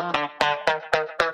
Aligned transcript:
Thank 0.00 0.16
you. 0.16 0.21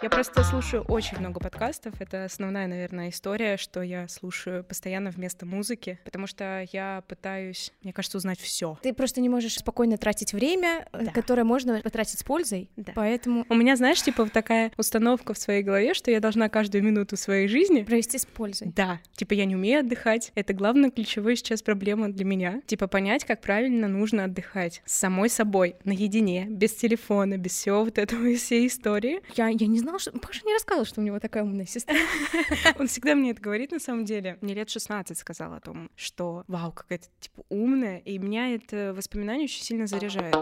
Я 0.08 0.10
просто 0.10 0.42
слушаю 0.42 0.84
очень 0.84 1.18
много 1.18 1.38
подкастов. 1.38 2.00
Это 2.00 2.24
основная, 2.24 2.66
наверное, 2.66 3.10
история, 3.10 3.58
что 3.58 3.82
я 3.82 4.08
слушаю 4.08 4.64
постоянно 4.64 5.10
вместо 5.10 5.44
музыки, 5.44 5.98
потому 6.02 6.26
что 6.26 6.66
я 6.72 7.02
пытаюсь, 7.06 7.74
мне 7.82 7.92
кажется, 7.92 8.16
узнать 8.16 8.40
все. 8.40 8.78
Ты 8.82 8.94
просто 8.94 9.20
не 9.20 9.28
можешь 9.28 9.58
спокойно 9.58 9.98
тратить 9.98 10.32
время, 10.32 10.88
э, 10.94 11.04
Да. 11.04 11.10
которое 11.10 11.44
можно 11.44 11.82
потратить 11.82 12.18
с 12.20 12.24
пользой. 12.24 12.70
Да. 12.76 12.92
Поэтому 12.94 13.44
У 13.50 13.54
меня, 13.54 13.76
знаешь, 13.76 14.02
типа 14.02 14.24
вот 14.24 14.32
такая 14.32 14.72
установка 14.78 15.34
в 15.34 15.38
своей 15.38 15.62
голове, 15.62 15.92
что 15.92 16.10
я 16.10 16.20
должна 16.20 16.48
каждую 16.48 16.82
минуту 16.82 17.18
своей 17.18 17.46
жизни 17.46 17.82
провести 17.82 18.16
с 18.16 18.24
пользой. 18.24 18.72
Да, 18.74 19.00
типа 19.12 19.34
я 19.34 19.44
не 19.44 19.56
умею 19.56 19.80
отдыхать. 19.80 20.32
Это 20.34 20.54
главная 20.54 20.90
ключевая 20.90 21.36
сейчас 21.36 21.60
проблема 21.60 22.08
для 22.08 22.24
меня. 22.24 22.62
Типа 22.66 22.86
понять, 22.86 23.24
как 23.26 23.42
правильно 23.42 23.88
нужно 23.88 24.24
отдыхать 24.24 24.80
с 24.86 24.94
самой 24.94 25.28
собой, 25.28 25.76
наедине, 25.84 26.46
без 26.48 26.72
телефона, 26.72 27.36
без 27.36 27.52
всего 27.52 27.84
вот 27.84 27.98
этого 27.98 28.24
и 28.24 28.36
всей 28.38 28.68
истории. 28.68 29.20
Я, 29.36 29.48
я 29.48 29.66
не 29.66 29.78
знала, 29.78 29.97
что... 29.98 30.12
Паша 30.12 30.44
не 30.44 30.52
рассказывал, 30.52 30.84
что 30.86 31.00
у 31.00 31.04
него 31.04 31.18
такая 31.20 31.42
умная 31.42 31.66
сестра. 31.66 31.96
Он 32.78 32.86
всегда 32.86 33.14
мне 33.14 33.32
это 33.32 33.40
говорит 33.40 33.72
на 33.72 33.80
самом 33.80 34.04
деле. 34.04 34.38
Мне 34.40 34.54
лет 34.54 34.70
16 34.70 35.16
сказал 35.18 35.54
о 35.54 35.60
том, 35.60 35.90
что 35.96 36.44
вау, 36.48 36.72
какая 36.72 36.98
то 36.98 37.06
типа 37.20 37.42
умная, 37.48 37.98
и 37.98 38.18
меня 38.18 38.54
это 38.54 38.92
воспоминание 38.96 39.44
очень 39.44 39.62
сильно 39.62 39.86
заряжает. 39.86 40.36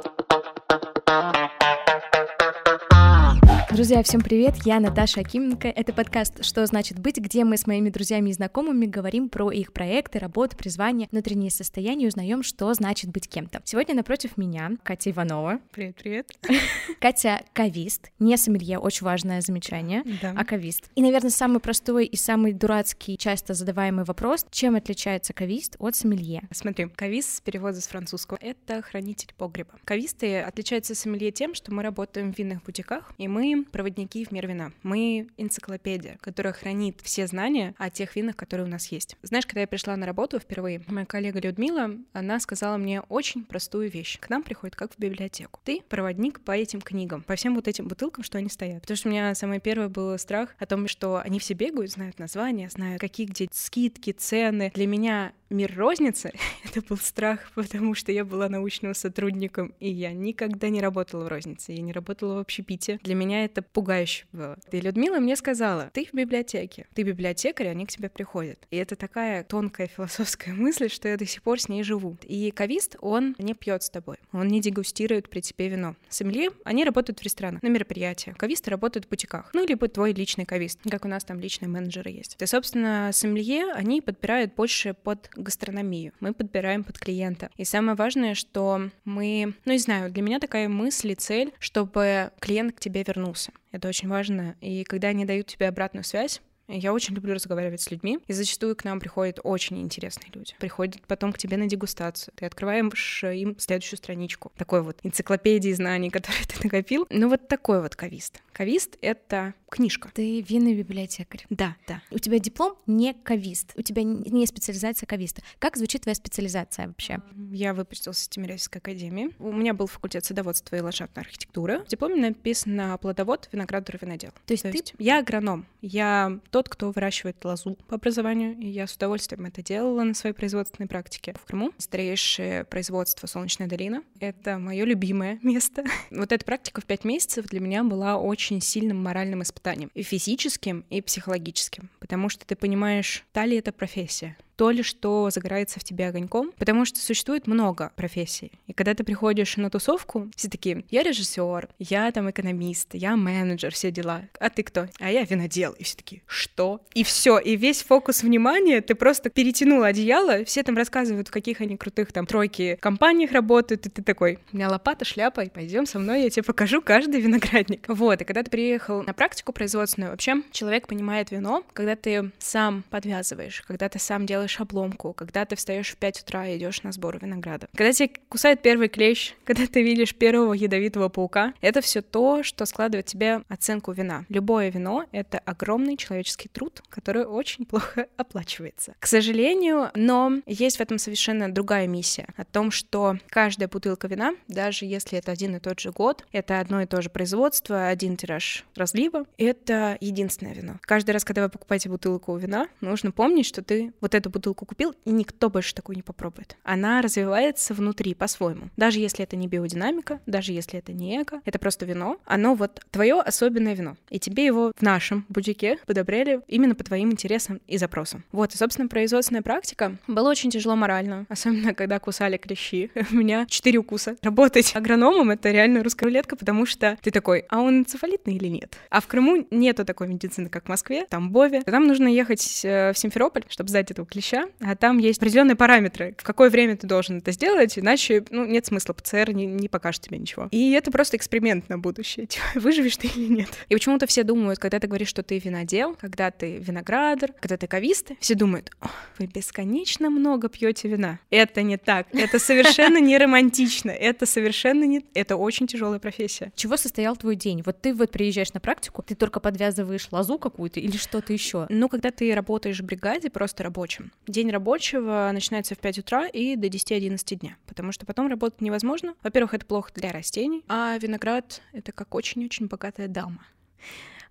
Друзья, 3.77 4.03
всем 4.03 4.23
привет, 4.23 4.55
я 4.65 4.81
Наташа 4.81 5.21
Акименко. 5.21 5.69
Это 5.69 5.93
подкаст 5.93 6.43
«Что 6.43 6.65
значит 6.65 6.99
быть», 6.99 7.19
где 7.19 7.45
мы 7.45 7.59
с 7.59 7.67
моими 7.67 7.91
друзьями 7.91 8.31
и 8.31 8.33
знакомыми 8.33 8.87
говорим 8.87 9.29
про 9.29 9.51
их 9.51 9.75
проекты, 9.75 10.19
работу, 10.19 10.57
призвание, 10.57 11.09
внутренние 11.13 11.51
состояния 11.51 12.07
и 12.07 12.09
узнаем, 12.09 12.43
что 12.43 12.73
значит 12.73 13.11
быть 13.11 13.29
кем-то. 13.29 13.61
Сегодня 13.67 13.95
напротив 13.95 14.39
меня 14.39 14.71
Катя 14.83 15.11
Иванова. 15.11 15.61
Привет, 15.73 15.97
привет. 15.97 16.31
Катя— 17.01 17.43
кавист, 17.53 18.11
не 18.19 18.39
сомелье, 18.39 18.79
очень 18.79 19.05
важное 19.05 19.43
замечание, 19.43 20.05
Да. 20.23 20.35
а 20.35 20.47
кавист. 20.47 20.89
И, 20.95 21.03
наверное, 21.03 21.29
самый 21.29 21.61
простой 21.61 22.07
и 22.07 22.17
самый 22.17 22.55
дурацкий, 22.55 23.19
часто 23.19 23.53
задаваемый 23.53 24.07
вопрос, 24.07 24.47
чем 24.51 24.77
отличается 24.77 25.35
кавист 25.35 25.77
от 25.79 25.95
сомелье? 25.95 26.49
Смотри, 26.51 26.89
кавист 26.89 27.29
с 27.29 27.41
перевода 27.43 27.79
с 27.79 27.89
французского— 27.89 28.39
это 28.41 28.81
хранитель 28.81 29.35
погреба. 29.37 29.75
Кависты 29.85 30.41
отличаются 30.41 30.95
от 30.95 30.99
сомелье 30.99 31.31
тем, 31.31 31.55
что 31.55 31.75
мы 31.75 31.83
работаем 31.83 32.33
в 32.33 32.39
винных 32.39 32.63
бутиках, 32.63 33.13
и 33.19 33.29
мы 33.29 33.66
проводники 33.71 34.25
в 34.25 34.33
мир 34.33 34.47
вина. 34.47 34.73
Мы 34.83 35.29
энциклопедия, 35.37 36.19
которая 36.21 36.53
хранит 36.53 37.01
все 37.03 37.27
знания 37.27 37.75
о 37.79 37.91
тех 37.91 38.15
винах, 38.17 38.37
которые 38.37 38.67
у 38.67 38.71
нас 38.71 38.87
есть. 38.89 39.17
Знаешь, 39.23 39.47
когда 39.47 39.63
я 39.63 39.67
пришла 39.67 39.97
на 39.97 40.07
работу 40.07 40.39
впервые, 40.39 40.83
моя 40.87 41.07
коллега 41.07 41.41
Людмила, 41.41 41.91
она 42.13 42.41
сказала 42.41 42.77
мне 42.77 43.01
очень 43.03 43.45
простую 43.45 43.91
вещь. 43.91 44.19
К 44.19 44.31
нам 44.31 44.43
приходит 44.43 44.77
как 44.77 44.93
в 44.93 44.99
библиотеку. 44.99 45.61
Ты 45.65 45.83
проводник 45.89 46.41
по 46.41 46.53
этим 46.53 46.81
книгам, 46.81 47.23
по 47.23 47.37
всем 47.37 47.55
вот 47.55 47.69
этим 47.69 47.89
бутылкам, 47.89 48.25
что 48.25 48.39
они 48.39 48.49
стоят. 48.49 48.83
Потому 48.83 48.97
что 48.97 49.09
у 49.09 49.13
меня 49.13 49.35
самый 49.35 49.61
первый 49.61 49.89
был 49.89 50.19
страх 50.19 50.55
о 50.59 50.67
том, 50.67 50.89
что 50.89 51.19
они 51.19 51.39
все 51.39 51.55
бегают, 51.55 51.91
знают 51.91 52.19
названия, 52.19 52.69
знают, 52.69 53.01
какие 53.01 53.27
где 53.27 53.49
скидки, 53.53 54.13
цены. 54.13 54.71
Для 54.75 54.87
меня 54.87 55.33
мир 55.51 55.75
розницы— 55.77 56.33
это 56.65 56.83
был 56.83 56.97
страх, 56.97 57.51
потому 57.55 57.95
что 57.95 58.13
я 58.13 58.25
была 58.25 58.49
научным 58.49 58.95
сотрудником, 58.95 59.75
и 59.81 59.91
я 59.91 60.13
никогда 60.13 60.69
не 60.69 60.81
работала 60.81 61.25
в 61.25 61.29
рознице, 61.29 61.73
я 61.73 61.83
не 61.83 61.93
работала 61.93 62.35
в 62.35 62.39
общепите. 62.39 62.99
Для 63.03 63.15
меня 63.15 63.45
это 63.45 63.63
пугающе 63.63 64.27
было. 64.33 64.59
И 64.71 64.81
Людмила 64.81 65.19
мне 65.19 65.37
сказала, 65.37 65.91
ты 65.93 66.07
в 66.07 66.15
библиотеке, 66.15 66.87
ты 66.95 67.03
библиотекарь, 67.03 67.69
они 67.69 67.87
к 67.87 67.91
тебе 67.91 68.09
приходят. 68.09 68.67
И 68.71 68.77
это 68.77 68.97
такая 68.97 69.45
тонкая 69.45 69.87
философская 69.87 70.55
мысль, 70.55 70.89
что 70.89 71.09
я 71.09 71.17
до 71.17 71.27
сих 71.27 71.43
пор 71.43 71.61
с 71.61 71.69
ней 71.69 71.83
живу. 71.83 72.17
И 72.23 72.51
кавист, 72.51 72.97
он 73.01 73.35
не 73.39 73.55
пьет 73.55 73.83
с 73.83 73.91
тобой, 73.91 74.17
он 74.33 74.49
не 74.49 74.61
дегустирует 74.61 75.29
при 75.29 75.41
тебе 75.41 75.69
вино. 75.69 75.97
Сомелье, 76.09 76.51
они 76.65 76.85
работают 76.85 77.21
в 77.21 77.23
ресторанах, 77.23 77.63
на 77.63 77.69
мероприятиях. 77.69 78.37
Кависты 78.37 78.71
работают 78.71 79.07
в 79.07 79.09
бутиках. 79.09 79.51
Ну, 79.53 79.67
либо 79.67 79.89
твой 79.89 80.13
личный 80.13 80.45
кавист, 80.45 80.81
как 80.91 81.05
у 81.05 81.09
нас 81.09 81.25
там 81.25 81.41
личные 81.41 81.69
менеджеры 81.69 82.11
есть. 82.11 82.37
И, 82.41 82.47
собственно, 82.47 83.11
сомелье, 83.13 83.73
они 83.73 84.01
подбирают 84.01 84.55
больше 84.55 84.95
под 84.95 85.31
гастрономию. 85.43 86.13
Мы 86.21 86.33
подбираем 86.33 86.85
под 86.85 86.99
клиента. 86.99 87.51
И 87.57 87.65
самое 87.65 87.97
важное, 87.97 88.35
что 88.35 88.91
мы, 89.05 89.55
ну, 89.65 89.73
не 89.73 89.79
знаю, 89.79 90.11
для 90.11 90.23
меня 90.23 90.39
такая 90.39 90.69
мысль 90.69 91.13
и 91.13 91.15
цель, 91.15 91.53
чтобы 91.59 92.31
клиент 92.41 92.77
к 92.77 92.81
тебе 92.81 93.03
вернулся. 93.03 93.53
Это 93.73 93.89
очень 93.89 94.09
важно. 94.09 94.57
И 94.61 94.85
когда 94.85 95.09
они 95.09 95.25
дают 95.25 95.47
тебе 95.47 95.69
обратную 95.69 96.05
связь, 96.05 96.41
я 96.69 96.93
очень 96.93 97.15
люблю 97.15 97.35
разговаривать 97.35 97.81
с 97.81 97.91
людьми, 97.91 98.19
и 98.27 98.33
зачастую 98.33 98.75
к 98.75 98.85
нам 98.85 98.99
приходят 98.99 99.39
очень 99.45 99.81
интересные 99.81 100.31
люди. 100.35 100.55
Приходят 100.59 101.01
потом 101.07 101.33
к 101.33 101.39
тебе 101.39 101.57
на 101.57 101.67
дегустацию. 101.67 102.35
Ты 102.37 102.47
открываешь 102.47 103.25
им 103.25 103.57
следующую 103.59 103.99
страничку. 103.99 104.53
Такой 104.57 104.83
вот 104.83 104.99
энциклопедии 105.03 105.73
знаний, 105.73 106.11
которые 106.17 106.45
ты 106.45 106.65
накопил. 106.65 107.07
Ну 107.11 107.29
вот 107.29 107.49
такой 107.49 107.81
вот 107.81 107.95
кавист. 107.95 108.43
Кавист— 108.57 108.97
это 109.03 109.53
книжка. 109.69 110.09
Ты 110.15 110.41
винный 110.41 110.75
библиотекарь. 110.75 111.45
Да, 111.51 111.77
да. 111.87 112.01
У 112.11 112.19
тебя 112.19 112.39
диплом 112.39 112.79
не 112.87 113.13
кавист, 113.13 113.75
у 113.77 113.83
тебя 113.83 114.03
не 114.03 114.47
специализация 114.47 115.07
кависта. 115.07 115.43
Как 115.59 115.77
звучит 115.77 116.03
твоя 116.03 116.15
специализация 116.15 116.87
вообще? 116.87 117.19
Я 117.53 117.75
выпустилась 117.75 118.27
в 118.27 118.31
Тимирязевской 118.31 118.81
академии. 118.81 119.29
У 119.39 119.53
меня 119.53 119.75
был 119.75 119.87
факультет 119.87 120.25
садоводства 120.25 120.77
и 120.77 120.81
ландшафтной 120.81 121.25
архитектуры. 121.25 121.81
В 121.81 121.89
дипломе 121.89 122.17
написано 122.17 122.97
плодовод, 122.97 123.51
виноградар, 123.53 123.99
винодел. 124.01 124.31
То 124.47 124.55
есть 124.55 124.63
ты- 124.63 124.83
я 124.99 125.19
агроном. 125.19 125.67
Я 125.83 126.41
тот, 126.51 126.71
кто 126.71 126.93
выращивает 126.93 127.45
лозу 127.45 127.77
по 127.89 127.97
образованию, 127.97 128.57
и 128.59 128.67
я 128.69 128.87
с 128.87 128.95
удовольствием 128.95 129.45
это 129.45 129.63
делала 129.63 130.03
на 130.03 130.15
своей 130.15 130.35
производственной 130.35 130.87
практике 130.89 131.35
в 131.39 131.45
Крыму. 131.45 131.73
Старейшее 131.77 132.65
производство 132.65 133.27
Солнечная 133.27 133.67
долина. 133.67 134.03
Это 134.19 134.59
мое 134.59 134.87
любимое 134.87 135.39
место. 135.43 135.85
Вот 136.11 136.33
эта 136.33 136.45
практика 136.45 136.81
в 136.81 136.87
пять 136.87 137.05
месяцев 137.05 137.47
для 137.47 137.61
меня 137.61 137.85
была 137.85 138.17
очень 138.17 138.46
сильным 138.61 139.03
моральным 139.03 139.43
испытанием. 139.43 139.91
И 139.95 140.03
физическим, 140.03 140.85
и 140.91 141.01
психологическим. 141.01 141.91
Потому 141.99 142.29
что 142.29 142.47
ты 142.47 142.57
понимаешь, 142.57 143.25
та 143.33 143.47
ли 143.47 143.57
это 143.57 143.73
профессия, 143.73 144.37
то 144.57 144.71
ли, 144.71 144.83
что 144.83 145.31
загорается 145.31 145.79
в 145.79 145.85
тебе 145.85 146.09
огоньком, 146.09 146.53
потому 146.57 146.85
что 146.85 146.99
существует 146.99 147.47
много 147.47 147.93
профессий. 147.95 148.53
И 148.67 148.73
когда 148.73 148.95
ты 148.95 149.05
приходишь 149.05 149.57
на 149.57 149.71
тусовку, 149.71 150.31
все 150.35 150.49
такие, 150.49 150.85
я 150.91 151.03
режиссер, 151.03 151.69
я 151.79 152.11
там 152.11 152.31
экономист, 152.31 152.95
я 152.95 153.17
менеджер, 153.17 153.73
все 153.73 153.91
дела. 153.91 154.23
А 154.41 154.51
ты 154.51 154.63
кто? 154.63 154.89
А 154.99 155.11
я 155.11 155.25
винодел. 155.25 155.73
И 155.73 155.85
все 155.85 155.97
такие, 155.97 156.23
что? 156.27 156.81
И 156.95 157.05
все, 157.05 157.39
и 157.39 157.57
весь 157.57 157.83
фокус 157.83 158.23
внимания, 158.23 158.81
ты 158.81 158.95
просто 158.95 159.31
перетянул 159.31 159.83
одеяло, 159.83 160.45
все 160.45 160.63
там 160.63 160.77
рассказывают, 160.77 161.29
в 161.29 161.31
каких 161.31 161.61
они 161.61 161.77
крутых 161.77 162.13
там 162.13 162.27
тройки 162.27 162.79
компаниях 162.81 163.33
работают, 163.33 163.87
и 163.87 163.91
ты 163.91 164.03
такой, 164.03 164.39
у 164.53 164.57
меня 164.57 164.71
лопата, 164.71 165.05
шляпа, 165.05 165.43
и 165.43 165.51
пойдем 165.51 165.87
со 165.87 165.99
мной, 165.99 166.23
я 166.23 166.31
тебе 166.31 166.43
покажу 166.43 166.81
каждый 166.81 167.21
виноградник. 167.21 167.85
Вот, 167.89 168.23
и 168.23 168.25
когда 168.25 168.43
ты 168.43 168.51
приехал 168.51 169.03
на 169.03 169.13
практику 169.13 169.53
производственную, 169.53 170.13
вообще 170.13 170.43
человек 170.51 170.87
понимает 170.87 171.31
вино, 171.31 171.65
когда 171.73 171.97
ты 171.97 172.31
сам 172.39 172.85
подвязываешь, 172.91 173.63
когда 173.67 173.89
ты 173.89 173.99
сам 173.99 174.25
делаешь 174.25 174.46
обломку, 174.59 175.13
когда 175.13 175.45
ты 175.45 175.57
встаешь 175.57 175.91
в 175.91 175.97
5 175.97 176.23
утра 176.23 176.47
и 176.47 176.57
идешь 176.57 176.83
на 176.83 176.93
сбор 176.93 177.19
винограда. 177.19 177.69
Когда 177.75 177.93
тебе 177.93 178.11
кусает 178.29 178.63
первый 178.63 178.89
клещ, 178.89 179.35
когда 179.45 179.67
ты 179.67 179.83
видишь 179.83 180.15
первого 180.15 180.53
ядовитого 180.53 181.09
паука, 181.09 181.55
это 181.61 181.81
все 181.81 182.03
то, 182.03 182.43
что 182.43 182.65
складывает 182.67 183.07
тебе 183.07 183.43
оценку 183.49 183.93
вина. 183.93 184.25
Любое 184.29 184.71
вино— 184.71 185.05
это 185.13 185.39
огромный 185.39 185.97
человеческий 185.97 186.49
труд, 186.49 186.83
который 186.89 187.25
очень 187.25 187.67
плохо 187.67 188.07
оплачивается. 188.17 188.95
К 188.99 189.07
сожалению, 189.07 189.91
но 189.95 190.33
есть 190.47 190.77
в 190.77 190.81
этом 190.81 190.99
совершенно 190.99 191.53
другая 191.53 191.87
миссия. 191.87 192.29
О 192.37 192.45
том, 192.45 192.71
что 192.71 193.19
каждая 193.29 193.69
бутылка 193.69 194.09
вина, 194.09 194.35
даже 194.49 194.85
если 194.85 195.19
это 195.19 195.33
один 195.33 195.57
и 195.57 195.61
тот 195.61 195.81
же 195.81 195.91
год, 195.91 196.25
это 196.33 196.61
одно 196.61 196.83
и 196.83 196.87
то 196.87 197.03
же 197.03 197.11
производство, 197.11 197.89
один 197.89 198.17
тираж 198.17 198.65
разлива, 198.75 199.25
это 199.39 199.97
единственное 200.01 200.55
вино. 200.55 200.79
Каждый 200.83 201.11
раз, 201.13 201.25
когда 201.25 201.43
вы 201.43 201.49
покупаете 201.49 201.89
бутылку 201.89 202.37
вина, 202.37 202.69
нужно 202.81 203.11
помнить, 203.11 203.47
что 203.47 203.63
ты 203.63 203.93
вот 204.01 204.15
эту 204.15 204.31
бутылку 204.37 204.67
купил, 204.67 204.95
и 205.07 205.11
никто 205.11 205.49
больше 205.49 205.75
такую 205.75 205.97
не 205.97 206.03
попробует. 206.03 206.57
Она 206.63 207.01
развивается 207.01 207.73
внутри 207.73 208.15
по-своему. 208.15 208.69
Даже 208.77 209.01
если 209.01 209.25
это 209.25 209.35
не 209.35 209.49
биодинамика, 209.49 210.21
даже 210.27 210.53
если 210.53 210.79
это 210.79 210.93
не 210.93 211.23
эко, 211.23 211.41
это 211.47 211.59
просто 211.59 211.87
вино, 211.87 212.19
оно 212.27 212.55
вот 212.55 212.85
твое 212.91 213.21
особенное 213.21 213.75
вино. 213.75 213.97
И 214.11 214.19
тебе 214.19 214.45
его 214.45 214.73
в 214.77 214.83
нашем 214.83 215.25
бутике 215.31 215.79
подобрели 215.87 216.41
именно 216.49 216.75
по 216.75 216.85
твоим 216.85 217.13
интересам 217.13 217.61
и 217.67 217.79
запросам. 217.79 218.25
Вот, 218.31 218.55
и, 218.55 218.59
собственно, 218.59 218.89
производственная 218.89 219.43
практика 219.43 219.97
была 220.07 220.31
очень 220.31 220.51
тяжело 220.51 220.77
морально, 220.77 221.25
особенно 221.31 221.73
когда 221.73 221.99
кусали 221.99 222.37
клещи. 222.37 222.91
У 223.11 223.15
меня 223.15 223.47
четыре 223.49 223.79
укуса. 223.79 224.17
Работать 224.23 224.77
агрономом— 224.77 225.31
это 225.31 225.51
реально 225.51 225.83
русская 225.83 226.07
рулетка, 226.07 226.37
потому 226.37 226.67
что 226.67 226.99
ты 227.01 227.11
такой, 227.11 227.47
а 227.49 227.61
он 227.61 227.81
энцефалитный 227.81 228.37
или 228.37 228.49
нет? 228.49 228.77
А 228.91 229.01
в 229.01 229.07
Крыму 229.07 229.47
нету 229.51 229.87
такой 229.87 230.09
медицины, 230.09 230.51
как 230.51 230.67
в 230.67 230.69
Москве, 230.69 231.07
в 231.07 231.09
Тамбове. 231.09 231.63
Там 231.63 231.87
нужно 231.87 232.09
ехать 232.09 232.61
э, 232.65 232.93
в 232.93 232.99
Симферополь, 232.99 233.45
чтобы 233.49 233.71
сдать 233.71 233.91
этого 233.91 234.07
клеща 234.07 234.26
клеща, 234.27 234.49
а 234.61 234.77
там 234.77 234.99
есть 234.99 235.19
определенные 235.19 235.57
параметры, 235.57 236.15
в 236.19 236.25
какое 236.25 236.51
время 236.51 236.77
ты 236.77 236.87
должен 236.87 237.19
это 237.19 237.33
сделать, 237.33 237.79
иначе, 237.79 238.25
ну, 238.31 238.45
нет 238.45 238.67
смысла, 238.67 238.93
ПЦР 238.93 239.33
не, 239.33 239.47
не 239.47 239.69
покажет 239.69 240.03
тебе 240.03 240.19
ничего. 240.19 240.49
И 240.51 240.73
это 240.73 240.91
просто 240.91 241.17
эксперимент 241.17 241.69
на 241.69 241.79
будущее, 241.79 242.27
типа, 242.27 242.45
выживешь 242.55 242.97
ты 242.97 243.09
или 243.09 243.29
нет. 243.29 243.49
И 243.69 243.75
почему-то 243.75 244.07
все 244.07 244.25
думают, 244.25 244.59
когда 244.59 244.79
ты 244.79 244.87
говоришь, 244.87 245.09
что 245.09 245.23
ты 245.23 245.39
винодел, 245.39 245.97
когда 246.01 246.31
ты 246.31 246.59
виноградар, 246.59 247.33
когда 247.41 247.57
ты 247.57 247.67
кавист, 247.67 248.13
все 248.21 248.35
думают, 248.35 248.71
вы 249.19 249.27
бесконечно 249.27 250.11
много 250.11 250.49
пьете 250.49 250.89
вина. 250.89 251.19
Это 251.31 251.63
не 251.63 251.77
так, 251.77 252.07
это 252.13 252.39
совершенно 252.39 252.99
не 252.99 253.17
романтично, 253.19 253.91
это 253.91 254.27
совершенно 254.27 254.85
не... 254.85 255.05
Это 255.15 255.37
очень 255.37 255.67
тяжелая 255.67 255.99
профессия. 255.99 256.53
Чего 256.55 256.77
состоял 256.77 257.17
твой 257.17 257.37
день? 257.37 257.63
Вот 257.65 257.81
ты 257.81 257.95
вот 257.95 258.11
приезжаешь 258.11 258.53
на 258.53 258.61
практику, 258.61 259.03
ты 259.03 259.15
только 259.15 259.41
подвязываешь 259.41 260.09
лозу 260.11 260.39
какую-то 260.39 260.81
или 260.81 260.97
что-то 260.97 261.33
еще? 261.33 261.67
Ну, 261.69 261.89
когда 261.89 262.11
ты 262.11 262.35
работаешь 262.35 262.81
в 262.81 262.85
бригаде, 262.85 263.31
просто 263.31 263.63
рабочим, 263.63 264.13
день 264.27 264.51
рабочего 264.51 265.31
начинается 265.33 265.75
в 265.75 265.79
5 265.79 265.99
утра 265.99 266.27
и 266.27 266.57
до 266.57 266.69
10-11 266.69 267.37
дня, 267.37 267.57
потому 267.67 267.93
что 267.93 268.07
потом 268.07 268.29
работать 268.29 268.61
невозможно. 268.61 269.15
Во-первых, 269.23 269.55
это 269.55 269.67
плохо 269.67 269.93
для 269.95 270.13
растений, 270.13 270.65
а 270.69 270.97
виноград— 270.99 271.63
это 271.73 271.93
как 271.93 272.15
очень-очень 272.15 272.67
богатая 272.67 273.09
дама. 273.09 273.47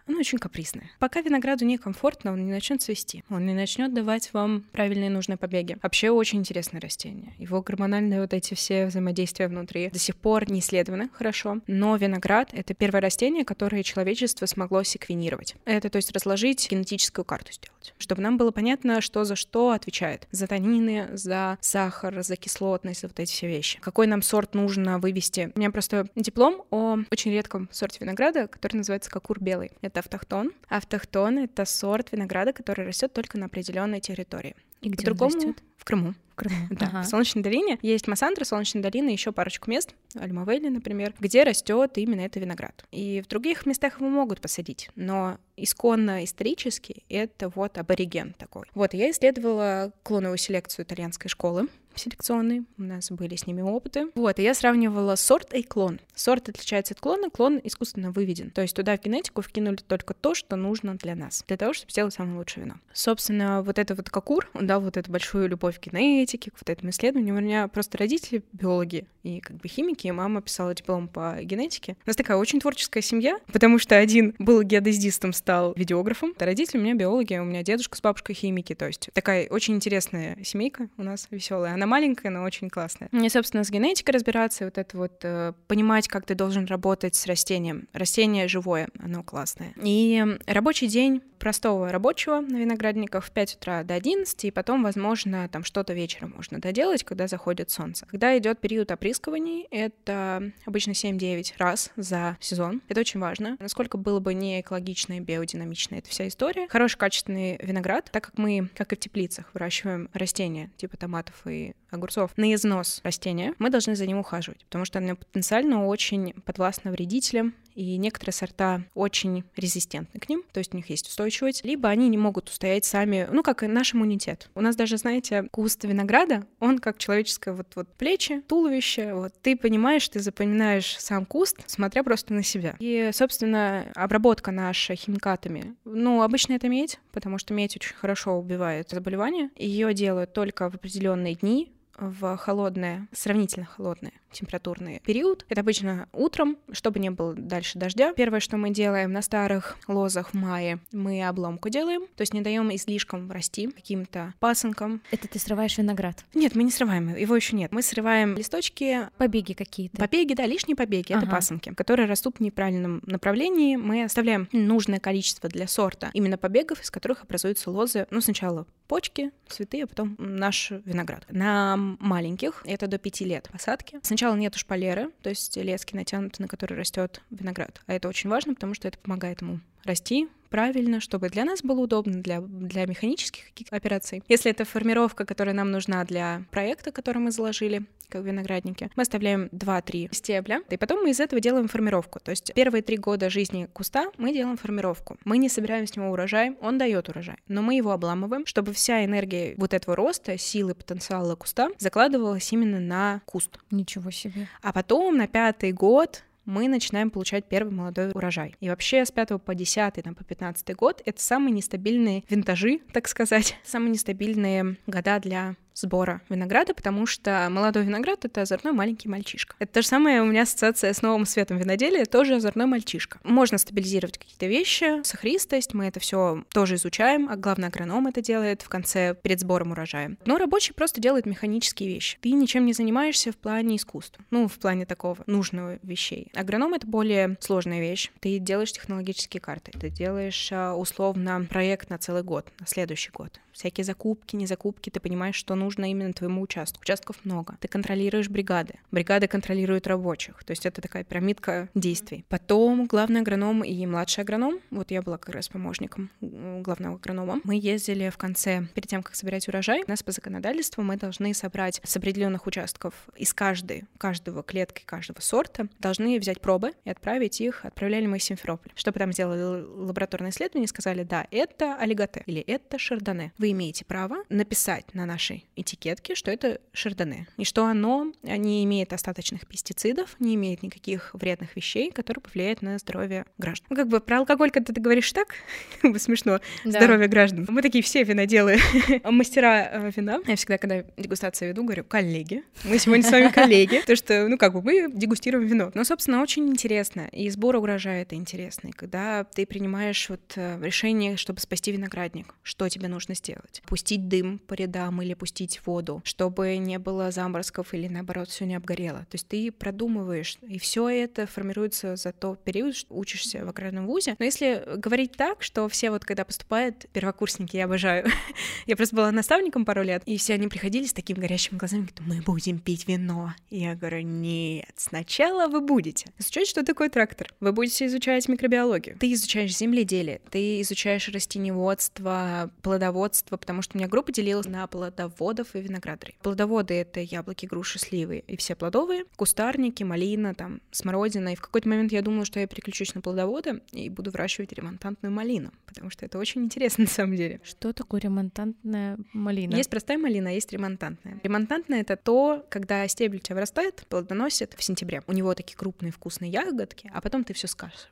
Она 0.07 0.19
очень 0.19 0.37
капризная. 0.37 0.91
Пока 0.99 1.21
винограду 1.21 1.65
некомфортно, 1.65 2.31
он 2.31 2.45
не 2.45 2.51
начнет 2.51 2.81
цвести. 2.81 3.23
Он 3.29 3.45
не 3.45 3.53
начнет 3.53 3.93
давать 3.93 4.31
вам 4.33 4.63
правильные 4.71 5.09
нужные 5.09 5.37
побеги. 5.37 5.77
Вообще 5.81 6.11
очень 6.11 6.39
интересное 6.39 6.79
растение. 6.79 7.33
Его 7.39 7.61
гормональные 7.61 8.21
вот 8.21 8.33
эти 8.33 8.53
все 8.53 8.85
взаимодействия 8.85 9.47
внутри 9.47 9.89
до 9.89 9.97
сих 9.99 10.15
пор 10.15 10.49
не 10.49 10.59
исследованы 10.59 11.09
хорошо. 11.13 11.59
Но 11.67 11.95
виноград— 11.95 12.49
это 12.53 12.73
первое 12.73 13.01
растение, 13.01 13.43
которое 13.43 13.81
человечество 13.83 14.45
смогло 14.45 14.83
секвенировать. 14.83 15.55
Это, 15.65 15.89
то 15.89 15.97
есть, 15.97 16.11
разложить 16.11 16.69
генетическую 16.69 17.25
карту 17.25 17.51
сделать. 17.51 17.93
Чтобы 17.97 18.21
нам 18.21 18.37
было 18.37 18.51
понятно, 18.51 19.01
что 19.01 19.23
за 19.23 19.35
что 19.35 19.71
отвечает. 19.71 20.27
За 20.31 20.47
танины, 20.47 21.07
за 21.13 21.57
сахар, 21.61 22.23
за 22.23 22.35
кислотность, 22.35 23.01
за 23.01 23.07
вот 23.07 23.19
эти 23.19 23.31
все 23.31 23.47
вещи. 23.47 23.79
Какой 23.79 24.07
нам 24.07 24.21
сорт 24.21 24.53
нужно 24.53 24.99
вывести. 24.99 25.51
У 25.55 25.59
меня 25.59 25.71
просто 25.71 26.07
диплом 26.15 26.63
о 26.69 26.97
очень 27.11 27.31
редком 27.31 27.69
сорте 27.71 27.99
винограда, 28.01 28.47
который 28.47 28.77
называется 28.77 29.09
кокур 29.09 29.39
белый. 29.39 29.71
Это 29.81 29.94
это 29.95 29.99
автохтон. 30.01 30.51
Автохтон— 30.67 31.37
это 31.39 31.63
сорт 31.65 32.11
винограда, 32.11 32.51
который 32.51 32.85
растет 32.85 33.13
только 33.13 33.37
на 33.37 33.45
определенной 33.45 34.01
территории. 34.01 34.55
И 34.81 34.89
где 34.89 34.97
По-другому 34.97 35.31
он 35.31 35.37
растет? 35.37 35.63
В 35.77 35.85
Крыму. 35.85 36.13
В 36.31 36.35
Крыму. 36.35 36.55
Да, 36.69 36.87
ага. 36.87 37.01
в 37.03 37.05
Солнечной 37.05 37.43
долине 37.43 37.79
есть 37.81 38.09
Массандра, 38.09 38.43
Солнечная 38.43 38.81
долина, 38.81 39.09
еще 39.09 39.31
парочку 39.31 39.71
мест, 39.71 39.95
Альмавели, 40.15 40.67
например, 40.67 41.13
где 41.17 41.43
растет 41.43 41.97
именно 41.97 42.21
это 42.21 42.41
виноград. 42.41 42.83
И 42.91 43.21
в 43.21 43.29
других 43.29 43.65
местах 43.65 44.01
его 44.01 44.09
могут 44.09 44.41
посадить, 44.41 44.89
но 44.95 45.37
исконно 45.55 46.25
исторически 46.25 47.03
это 47.07 47.47
вот 47.47 47.77
абориген 47.77 48.33
такой. 48.33 48.65
Вот, 48.73 48.93
я 48.93 49.09
исследовала 49.11 49.93
клоновую 50.03 50.37
селекцию 50.37 50.83
итальянской 50.83 51.29
школы, 51.29 51.69
селекционные, 51.99 52.63
у 52.77 52.83
нас 52.83 53.11
были 53.11 53.35
с 53.35 53.47
ними 53.47 53.61
опыты. 53.61 54.07
Вот, 54.15 54.39
и 54.39 54.43
я 54.43 54.53
сравнивала 54.53 55.15
сорт 55.15 55.53
и 55.53 55.63
клон. 55.63 55.99
Сорт 56.13 56.49
отличается 56.49 56.93
от 56.93 56.99
клона, 56.99 57.29
клон 57.29 57.59
искусственно 57.63 58.11
выведен. 58.11 58.51
То 58.51 58.61
есть 58.61 58.75
туда 58.75 58.97
в 58.97 59.01
генетику 59.01 59.41
вкинули 59.41 59.77
только 59.77 60.13
то, 60.13 60.33
что 60.33 60.55
нужно 60.55 60.95
для 60.95 61.15
нас, 61.15 61.43
для 61.47 61.57
того, 61.57 61.73
чтобы 61.73 61.91
сделать 61.91 62.13
самое 62.13 62.37
лучшее 62.37 62.65
вино. 62.65 62.75
Собственно, 62.93 63.61
вот 63.61 63.79
это 63.79 63.95
вот 63.95 64.09
Кокур, 64.09 64.49
он 64.53 64.67
дал 64.67 64.81
вот 64.81 64.97
эту 64.97 65.11
большую 65.11 65.49
любовь 65.49 65.79
к 65.79 65.87
генетике, 65.87 66.51
к 66.51 66.55
вот 66.55 66.69
этому 66.69 66.91
исследованию. 66.91 67.35
У 67.35 67.39
меня 67.39 67.67
просто 67.67 67.97
родители 67.97 68.43
биологи 68.53 69.07
и 69.23 69.39
как 69.39 69.57
бы 69.57 69.67
химики, 69.67 70.07
и 70.07 70.11
мама 70.11 70.41
писала 70.41 70.73
диплом 70.73 71.07
по 71.07 71.37
генетике. 71.41 71.97
У 72.05 72.09
нас 72.09 72.15
такая 72.15 72.37
очень 72.37 72.59
творческая 72.59 73.01
семья, 73.01 73.39
потому 73.51 73.79
что 73.79 73.97
один 73.97 74.35
был 74.39 74.61
геодезистом, 74.61 75.33
стал 75.33 75.73
видеографом, 75.75 76.33
а 76.37 76.45
родители 76.45 76.77
у 76.77 76.81
меня 76.81 76.93
биологи, 76.93 77.35
у 77.35 77.43
меня 77.43 77.63
дедушка 77.63 77.97
с 77.97 78.01
бабушкой 78.01 78.35
химики, 78.35 78.75
то 78.75 78.87
есть 78.87 79.09
такая 79.13 79.47
очень 79.49 79.75
интересная 79.75 80.37
семейка 80.43 80.89
у 80.97 81.03
нас 81.03 81.27
веселая. 81.31 81.73
Она 81.73 81.84
маленькая, 81.85 82.29
но 82.29 82.43
очень 82.43 82.69
классная. 82.69 83.09
Мне, 83.11 83.29
собственно, 83.29 83.63
с 83.63 83.69
генетикой 83.69 84.13
разбираться, 84.13 84.65
вот 84.65 84.77
это 84.77 84.97
вот 84.97 85.19
э, 85.23 85.53
понимать, 85.67 86.07
как 86.07 86.25
ты 86.25 86.35
должен 86.35 86.65
работать 86.65 87.15
с 87.15 87.25
растением. 87.25 87.87
Растение 87.93 88.47
живое, 88.47 88.89
оно 88.99 89.23
классное. 89.23 89.73
И 89.81 90.23
рабочий 90.47 90.87
день 90.87 91.21
простого 91.37 91.91
рабочего 91.91 92.41
на 92.41 92.57
виноградниках 92.57 93.23
в 93.25 93.31
5 93.31 93.55
утра 93.55 93.83
до 93.83 93.93
11, 93.93 94.45
и 94.45 94.51
потом, 94.51 94.83
возможно, 94.83 95.47
там 95.49 95.63
что-то 95.63 95.93
вечером 95.93 96.33
можно 96.35 96.59
доделать, 96.59 97.03
когда 97.03 97.27
заходит 97.27 97.69
солнце. 97.69 98.05
Когда 98.05 98.37
идет 98.37 98.59
период 98.59 98.91
опрыскиваний, 98.91 99.67
это 99.71 100.51
обычно 100.65 100.91
7-9 100.91 101.53
раз 101.57 101.91
за 101.95 102.37
сезон. 102.39 102.81
Это 102.87 102.99
очень 103.01 103.19
важно. 103.19 103.57
Насколько 103.59 103.97
было 103.97 104.19
бы 104.19 104.33
не 104.33 104.61
экологично 104.61 105.17
и 105.17 105.19
биодинамично 105.19 105.95
эта 105.95 106.09
вся 106.09 106.27
история. 106.27 106.67
Хороший 106.67 106.97
качественный 106.97 107.57
виноград, 107.61 108.09
так 108.11 108.25
как 108.25 108.37
мы, 108.37 108.69
как 108.75 108.93
и 108.93 108.95
в 108.95 108.99
теплицах, 108.99 109.49
выращиваем 109.53 110.09
растения 110.13 110.71
типа 110.77 110.97
томатов 110.97 111.35
и 111.45 111.73
огурцов 111.95 112.31
на 112.37 112.53
износ 112.53 113.01
растения, 113.03 113.53
мы 113.59 113.69
должны 113.69 113.95
за 113.95 114.05
ним 114.05 114.19
ухаживать, 114.19 114.63
потому 114.65 114.85
что 114.85 114.99
оно 114.99 115.15
потенциально 115.15 115.85
очень 115.85 116.33
подвластно 116.45 116.91
вредителям, 116.91 117.53
и 117.75 117.97
некоторые 117.97 118.33
сорта 118.33 118.83
очень 118.93 119.43
резистентны 119.55 120.19
к 120.19 120.29
ним, 120.29 120.43
то 120.51 120.59
есть 120.59 120.73
у 120.73 120.77
них 120.77 120.89
есть 120.89 121.07
устойчивость, 121.07 121.65
либо 121.65 121.89
они 121.89 122.07
не 122.07 122.17
могут 122.17 122.49
устоять 122.49 122.85
сами, 122.85 123.27
ну, 123.31 123.43
как 123.43 123.63
и 123.63 123.67
наш 123.67 123.93
иммунитет. 123.93 124.49
У 124.55 124.61
нас 124.61 124.75
даже, 124.75 124.97
знаете, 124.97 125.43
куст 125.51 125.83
винограда, 125.83 126.47
он 126.59 126.79
как 126.79 126.97
человеческое 126.97 127.53
вот, 127.53 127.67
вот 127.75 127.89
плечи, 127.89 128.41
туловище, 128.47 129.13
вот 129.13 129.33
ты 129.41 129.57
понимаешь, 129.57 130.07
ты 130.07 130.19
запоминаешь 130.21 130.97
сам 130.99 131.25
куст, 131.25 131.57
смотря 131.67 132.03
просто 132.03 132.33
на 132.33 132.43
себя. 132.43 132.75
И, 132.79 133.09
собственно, 133.13 133.91
обработка 133.95 134.51
наша 134.51 134.95
химикатами, 134.95 135.75
ну, 135.83 136.21
обычно 136.21 136.53
это 136.53 136.69
медь, 136.69 136.99
потому 137.11 137.37
что 137.37 137.53
медь 137.53 137.75
очень 137.75 137.95
хорошо 137.95 138.37
убивает 138.37 138.89
заболевания. 138.89 139.51
Ее 139.57 139.93
делают 139.93 140.33
только 140.33 140.69
в 140.69 140.75
определенные 140.75 141.35
дни, 141.35 141.71
в 141.97 142.37
холодное, 142.37 143.07
сравнительно 143.11 143.65
холодное 143.65 144.13
температурный 144.35 145.01
период. 145.03 145.45
Это 145.49 145.61
обычно 145.61 146.07
утром, 146.13 146.57
чтобы 146.71 146.99
не 146.99 147.09
было 147.09 147.33
дальше 147.33 147.79
дождя. 147.79 148.13
Первое, 148.13 148.39
что 148.39 148.57
мы 148.57 148.69
делаем 148.69 149.11
на 149.11 149.21
старых 149.21 149.77
лозах 149.87 150.31
в 150.31 150.33
мае, 150.33 150.79
мы 150.91 151.25
обломку 151.25 151.69
делаем, 151.69 152.01
то 152.15 152.21
есть 152.21 152.33
не 152.33 152.41
даем 152.41 152.73
излишком 152.75 153.31
расти 153.31 153.67
каким-то 153.67 154.33
пасынкам. 154.39 155.01
Это 155.11 155.27
ты 155.27 155.39
срываешь 155.39 155.77
виноград? 155.77 156.25
Нет, 156.33 156.55
мы 156.55 156.63
не 156.63 156.71
срываем, 156.71 157.15
его 157.15 157.35
еще 157.35 157.55
нет. 157.55 157.71
Мы 157.71 157.81
срываем 157.81 158.35
листочки. 158.35 159.09
Побеги 159.17 159.53
какие-то. 159.53 159.97
Побеги, 159.97 160.33
да, 160.33 160.45
лишние 160.45 160.75
побеги, 160.75 161.13
ага. 161.13 161.23
это 161.23 161.31
пасынки, 161.31 161.73
которые 161.73 162.07
растут 162.07 162.37
в 162.37 162.39
неправильном 162.41 163.01
направлении. 163.05 163.77
Мы 163.77 164.03
оставляем 164.03 164.49
нужное 164.51 164.99
количество 164.99 165.49
для 165.49 165.67
сорта 165.67 166.11
именно 166.13 166.37
побегов, 166.37 166.81
из 166.81 166.91
которых 166.91 167.23
образуются 167.23 167.71
лозы. 167.71 168.07
Ну, 168.11 168.19
сначала 168.21 168.67
почки, 168.87 169.31
цветы, 169.47 169.81
а 169.81 169.87
потом 169.87 170.15
наш 170.17 170.71
виноград. 170.71 171.25
На 171.29 171.75
маленьких, 171.77 172.61
это 172.65 172.87
до 172.87 172.97
5 172.97 173.21
лет 173.21 173.49
посадки, 173.51 173.99
сначала 174.03 174.35
нету 174.35 174.59
шпалеры, 174.59 175.11
то 175.21 175.29
есть 175.29 175.57
лески 175.57 175.95
натянуты, 175.95 176.41
на 176.41 176.47
которые 176.47 176.79
растет 176.79 177.21
виноград. 177.29 177.81
А 177.87 177.93
это 177.93 178.07
очень 178.07 178.29
важно, 178.29 178.53
потому 178.53 178.73
что 178.73 178.87
это 178.87 178.97
помогает 178.99 179.41
ему 179.41 179.59
расти 179.85 180.27
правильно, 180.49 181.01
чтобы 181.01 181.29
для 181.29 181.43
нас 181.43 181.61
было 181.61 181.81
удобно, 181.81 182.21
для, 182.21 182.39
для 182.39 182.85
механических 182.85 183.43
операций. 183.71 184.23
Если 184.29 184.49
это 184.49 184.63
формировка, 184.63 185.25
которая 185.25 185.53
нам 185.53 185.69
нужна 185.69 186.03
для 186.05 186.43
проекта, 186.49 186.93
который 186.93 187.17
мы 187.17 187.31
заложили, 187.31 187.83
как 188.07 188.21
в 188.21 188.25
винограднике, 188.25 188.89
мы 188.95 189.01
оставляем 189.01 189.47
2-3 189.47 190.15
стебля, 190.15 190.61
и 190.69 190.77
потом 190.77 191.03
мы 191.03 191.09
из 191.09 191.19
этого 191.19 191.41
делаем 191.41 191.67
формировку. 191.67 192.19
То 192.19 192.31
есть 192.31 192.53
первые 192.53 192.81
три 192.83 192.95
года 192.95 193.29
жизни 193.29 193.67
куста 193.73 194.11
мы 194.17 194.31
делаем 194.31 194.55
формировку. 194.55 195.17
Мы 195.25 195.39
не 195.39 195.49
собираем 195.49 195.87
с 195.87 195.95
него 195.95 196.11
урожай, 196.11 196.55
он 196.61 196.77
дает 196.77 197.09
урожай, 197.09 197.37
но 197.49 197.61
мы 197.61 197.75
его 197.75 197.91
обламываем, 197.91 198.45
чтобы 198.45 198.71
вся 198.71 199.03
энергия 199.03 199.55
вот 199.57 199.73
этого 199.73 199.95
роста, 199.97 200.37
силы, 200.37 200.73
потенциала 200.73 201.35
куста 201.35 201.69
закладывалась 201.79 202.49
именно 202.53 202.79
на 202.79 203.21
куст. 203.25 203.59
Ничего 203.71 204.11
себе. 204.11 204.47
А 204.61 204.71
потом 204.71 205.17
на 205.17 205.27
пятый 205.27 205.73
год 205.73 206.23
мы 206.45 206.67
начинаем 206.67 207.09
получать 207.09 207.45
первый 207.49 207.73
молодой 207.73 208.11
урожай. 208.11 208.55
И 208.59 208.69
вообще 208.69 209.05
с 209.05 209.11
5 209.11 209.41
по 209.43 209.55
10, 209.55 210.03
там, 210.03 210.15
по 210.15 210.23
15 210.23 210.75
год— 210.75 211.01
это 211.05 211.21
самые 211.21 211.51
нестабильные 211.51 212.23
винтажи, 212.29 212.79
так 212.93 213.07
сказать, 213.07 213.57
самые 213.63 213.91
нестабильные 213.91 214.77
года 214.87 215.19
для 215.19 215.55
сбора 215.75 216.21
винограда, 216.29 216.73
потому 216.73 217.05
что 217.05 217.47
молодой 217.51 217.83
виноград— 217.83 218.15
это 218.25 218.41
озорной 218.41 218.73
маленький 218.73 219.09
мальчишка. 219.09 219.55
Это 219.59 219.73
то 219.73 219.81
же 219.81 219.87
самое 219.87 220.21
у 220.21 220.25
меня 220.25 220.43
ассоциация 220.43 220.93
с 220.93 221.01
новым 221.01 221.25
светом 221.25 221.57
виноделия, 221.57 222.05
тоже 222.05 222.35
озорной 222.35 222.65
мальчишка. 222.65 223.19
Можно 223.23 223.57
стабилизировать 223.57 224.17
какие-то 224.17 224.45
вещи, 224.45 225.03
сахаристость, 225.03 225.73
мы 225.73 225.87
это 225.87 225.99
все 225.99 226.43
тоже 226.53 226.75
изучаем, 226.75 227.29
а 227.29 227.35
главный 227.35 227.67
агроном 227.67 228.07
это 228.07 228.21
делает 228.21 228.61
в 228.61 228.69
конце, 228.69 229.15
перед 229.21 229.39
сбором 229.39 229.71
урожая. 229.71 230.17
Но 230.25 230.37
рабочий 230.37 230.73
просто 230.73 231.01
делает 231.01 231.25
механические 231.25 231.89
вещи. 231.89 232.17
Ты 232.21 232.31
ничем 232.31 232.65
не 232.65 232.73
занимаешься 232.73 233.31
в 233.31 233.37
плане 233.37 233.75
искусства, 233.75 234.23
ну, 234.31 234.47
в 234.47 234.53
плане 234.53 234.85
такого 234.85 235.17
нужного 235.27 235.79
вещей. 235.83 236.31
Агроном— 236.33 236.73
это 236.75 236.87
более 236.87 237.37
сложная 237.39 237.79
вещь. 237.79 238.11
Ты 238.19 238.39
делаешь 238.39 238.71
технологические 238.71 239.41
карты, 239.41 239.71
ты 239.71 239.89
делаешь 239.89 240.49
а, 240.51 240.73
условно 240.75 241.45
проект 241.49 241.89
на 241.89 241.97
целый 241.97 242.23
год, 242.23 242.47
на 242.59 242.67
следующий 242.67 243.11
год 243.11 243.39
всякие 243.55 243.83
закупки, 243.83 244.35
не 244.35 244.45
закупки, 244.45 244.89
ты 244.89 244.99
понимаешь, 244.99 245.35
что 245.35 245.55
нужно 245.55 245.89
именно 245.89 246.13
твоему 246.13 246.41
участку. 246.41 246.81
Участков 246.81 247.23
много. 247.23 247.57
Ты 247.61 247.67
контролируешь 247.67 248.29
бригады. 248.29 248.75
Бригады 248.91 249.27
контролируют 249.27 249.87
рабочих. 249.87 250.43
То 250.43 250.51
есть 250.51 250.65
это 250.65 250.81
такая 250.81 251.03
пирамидка 251.03 251.69
действий. 251.73 252.25
Потом 252.27 252.85
главный 252.85 253.21
агроном 253.21 253.63
и 253.63 253.85
младший 253.85 254.23
агроном, 254.23 254.59
вот 254.71 254.91
я 254.91 255.01
была 255.01 255.17
как 255.17 255.33
раз 255.33 255.47
помощником 255.47 256.09
главного 256.21 256.95
агронома, 256.95 257.39
мы 257.43 257.55
ездили 257.55 258.09
в 258.09 258.17
конце, 258.17 258.67
перед 258.73 258.89
тем, 258.89 259.03
как 259.03 259.15
собирать 259.15 259.47
урожай, 259.47 259.83
у 259.87 259.89
нас 259.89 260.03
по 260.03 260.11
законодательству 260.11 260.83
мы 260.83 260.97
должны 260.97 261.33
собрать 261.33 261.79
с 261.83 261.95
определенных 261.95 262.47
участков 262.47 262.93
из 263.15 263.33
каждой, 263.33 263.85
каждого 263.97 264.43
клетки, 264.43 264.83
каждого 264.85 265.21
сорта, 265.21 265.67
должны 265.79 266.19
взять 266.19 266.41
пробы 266.41 266.73
и 266.83 266.89
отправить 266.89 267.39
их, 267.39 267.63
отправляли 267.63 268.05
мы 268.05 268.17
из 268.17 268.23
Симферополя. 268.23 268.73
Чтобы 268.75 268.99
там 268.99 269.13
сделали 269.13 269.63
лабораторное 269.63 270.31
исследование, 270.31 270.67
сказали, 270.67 271.03
да, 271.03 271.25
это 271.31 271.75
олиготе 271.75 272.23
или 272.25 272.41
это 272.41 272.77
шардоне. 272.77 273.31
Вы 273.37 273.44
имеете 273.51 273.85
право 273.85 274.17
написать 274.29 274.93
на 274.93 275.05
нашей 275.05 275.45
этикетке, 275.55 276.15
что 276.15 276.31
это 276.31 276.59
шардоне, 276.73 277.27
и 277.37 277.43
что 277.43 277.65
оно 277.65 278.11
не 278.23 278.63
имеет 278.63 278.93
остаточных 278.93 279.47
пестицидов, 279.47 280.15
не 280.19 280.35
имеет 280.35 280.63
никаких 280.63 281.11
вредных 281.13 281.55
вещей, 281.55 281.91
которые 281.91 282.21
повлияют 282.21 282.61
на 282.61 282.77
здоровье 282.77 283.25
граждан. 283.37 283.67
Ну, 283.69 283.75
как 283.75 283.87
бы 283.87 283.99
про 283.99 284.19
алкоголь, 284.19 284.51
когда 284.51 284.73
ты 284.73 284.81
говоришь 284.81 285.11
так, 285.11 285.35
смешно, 285.97 286.39
да. 286.63 286.71
здоровье 286.71 287.07
граждан. 287.07 287.45
Мы 287.49 287.61
такие 287.61 287.83
все 287.83 288.03
виноделы, 288.03 288.57
мастера 289.03 289.69
э, 289.71 289.91
вина. 289.95 290.19
Я 290.27 290.35
всегда, 290.35 290.57
когда 290.57 290.83
дегустацию 290.97 291.49
веду, 291.49 291.63
говорю, 291.63 291.83
коллеги, 291.83 292.43
мы 292.63 292.79
сегодня 292.79 293.03
с 293.03 293.11
вами 293.11 293.29
коллеги, 293.29 293.81
то 293.85 293.95
что, 293.95 294.27
ну, 294.27 294.37
как 294.37 294.53
бы 294.53 294.61
мы 294.61 294.91
дегустируем 294.91 295.47
вино. 295.47 295.71
Но, 295.73 295.83
собственно, 295.83 296.21
очень 296.21 296.47
интересно, 296.49 297.09
и 297.11 297.29
сбор 297.29 297.55
урожая 297.55 298.03
это 298.03 298.15
интересно, 298.15 298.69
и 298.69 298.71
когда 298.71 299.23
ты 299.23 299.45
принимаешь 299.45 300.09
вот 300.09 300.33
э, 300.35 300.59
решение, 300.61 301.17
чтобы 301.17 301.39
спасти 301.39 301.71
виноградник, 301.71 302.33
что 302.43 302.69
тебе 302.69 302.87
нужно 302.87 303.15
сделать? 303.15 303.34
Пустить 303.65 304.07
дым 304.07 304.39
по 304.39 304.53
рядам 304.53 305.01
или 305.01 305.13
пустить 305.13 305.61
воду, 305.65 306.01
чтобы 306.03 306.57
не 306.57 306.79
было 306.79 307.11
заморозков 307.11 307.73
или, 307.73 307.87
наоборот, 307.87 308.29
все 308.29 308.45
не 308.45 308.55
обгорело. 308.55 308.99
То 308.99 309.15
есть 309.15 309.27
ты 309.27 309.51
продумываешь, 309.51 310.37
и 310.41 310.59
все 310.59 310.89
это 310.89 311.27
формируется 311.27 311.95
за 311.95 312.11
тот 312.11 312.43
период, 312.43 312.75
что 312.75 312.93
учишься 312.93 313.45
в 313.45 313.49
аграрном 313.49 313.87
вузе. 313.87 314.15
Но 314.19 314.25
если 314.25 314.63
говорить 314.77 315.13
так, 315.13 315.41
что 315.41 315.67
все 315.69 315.89
вот 315.89 316.05
когда 316.05 316.25
поступают, 316.25 316.85
первокурсники, 316.93 317.57
я 317.57 317.65
обожаю, 317.65 318.07
я 318.65 318.75
просто 318.75 318.95
была 318.95 319.11
наставником 319.11 319.65
пару 319.65 319.83
лет, 319.83 320.03
и 320.05 320.17
все 320.17 320.35
они 320.35 320.47
приходили 320.47 320.85
с 320.85 320.93
такими 320.93 321.19
горящими 321.19 321.57
глазами, 321.57 321.81
говорят, 321.81 322.01
мы 322.05 322.21
будем 322.21 322.59
пить 322.59 322.87
вино. 322.87 323.33
И 323.49 323.59
я 323.59 323.75
говорю, 323.75 324.01
нет, 324.01 324.73
сначала 324.75 325.47
вы 325.47 325.61
будете 325.61 326.11
изучать, 326.17 326.47
что 326.47 326.63
такое 326.63 326.89
трактор. 326.89 327.33
Вы 327.39 327.51
будете 327.51 327.85
изучать 327.87 328.27
микробиологию. 328.27 328.97
Ты 328.97 329.13
изучаешь 329.13 329.55
земледелие, 329.55 330.21
ты 330.29 330.61
изучаешь 330.61 331.07
растеневодство, 331.09 332.51
плодоводство, 332.61 333.24
потому 333.29 333.61
что 333.61 333.75
у 333.75 333.79
меня 333.79 333.87
группа 333.87 334.11
делилась 334.11 334.45
на 334.47 334.65
плодоводов 334.67 335.55
и 335.55 335.61
виноградарей. 335.61 336.17
Плодоводы— 336.21 336.73
это 336.75 336.99
яблоки, 336.99 337.45
груши, 337.45 337.79
сливы 337.79 338.23
и 338.27 338.37
все 338.37 338.55
плодовые, 338.55 339.05
кустарники, 339.15 339.83
малина, 339.83 340.33
там, 340.35 340.61
смородина. 340.71 341.33
И 341.33 341.35
в 341.35 341.41
какой-то 341.41 341.69
момент 341.69 341.91
я 341.91 342.01
думала, 342.01 342.25
что 342.25 342.39
я 342.39 342.47
переключусь 342.47 342.95
на 342.95 343.01
плодоводы 343.01 343.61
и 343.71 343.89
буду 343.89 344.11
выращивать 344.11 344.53
ремонтантную 344.53 345.11
малину, 345.11 345.51
потому 345.65 345.89
что 345.89 346.05
это 346.05 346.17
очень 346.17 346.43
интересно 346.43 346.83
на 346.85 346.89
самом 346.89 347.15
деле. 347.15 347.41
Что 347.43 347.73
такое 347.73 348.01
ремонтантная 348.01 348.97
малина? 349.13 349.55
Есть 349.55 349.69
простая 349.69 349.97
малина, 349.97 350.29
а 350.29 350.33
есть 350.33 350.51
ремонтантная. 350.51 351.19
Ремонтантная— 351.23 351.81
это 351.81 351.95
то, 351.95 352.45
когда 352.49 352.87
стебель 352.87 353.17
у 353.17 353.21
тебя 353.21 353.35
вырастает, 353.35 353.85
плодоносит 353.89 354.53
в 354.53 354.63
сентябре. 354.63 355.01
У 355.07 355.13
него 355.13 355.33
такие 355.33 355.57
крупные 355.57 355.91
вкусные 355.91 356.31
ягодки, 356.31 356.89
а 356.93 357.01
потом 357.01 357.23
ты 357.23 357.33
все 357.33 357.47
скашиваешь 357.47 357.89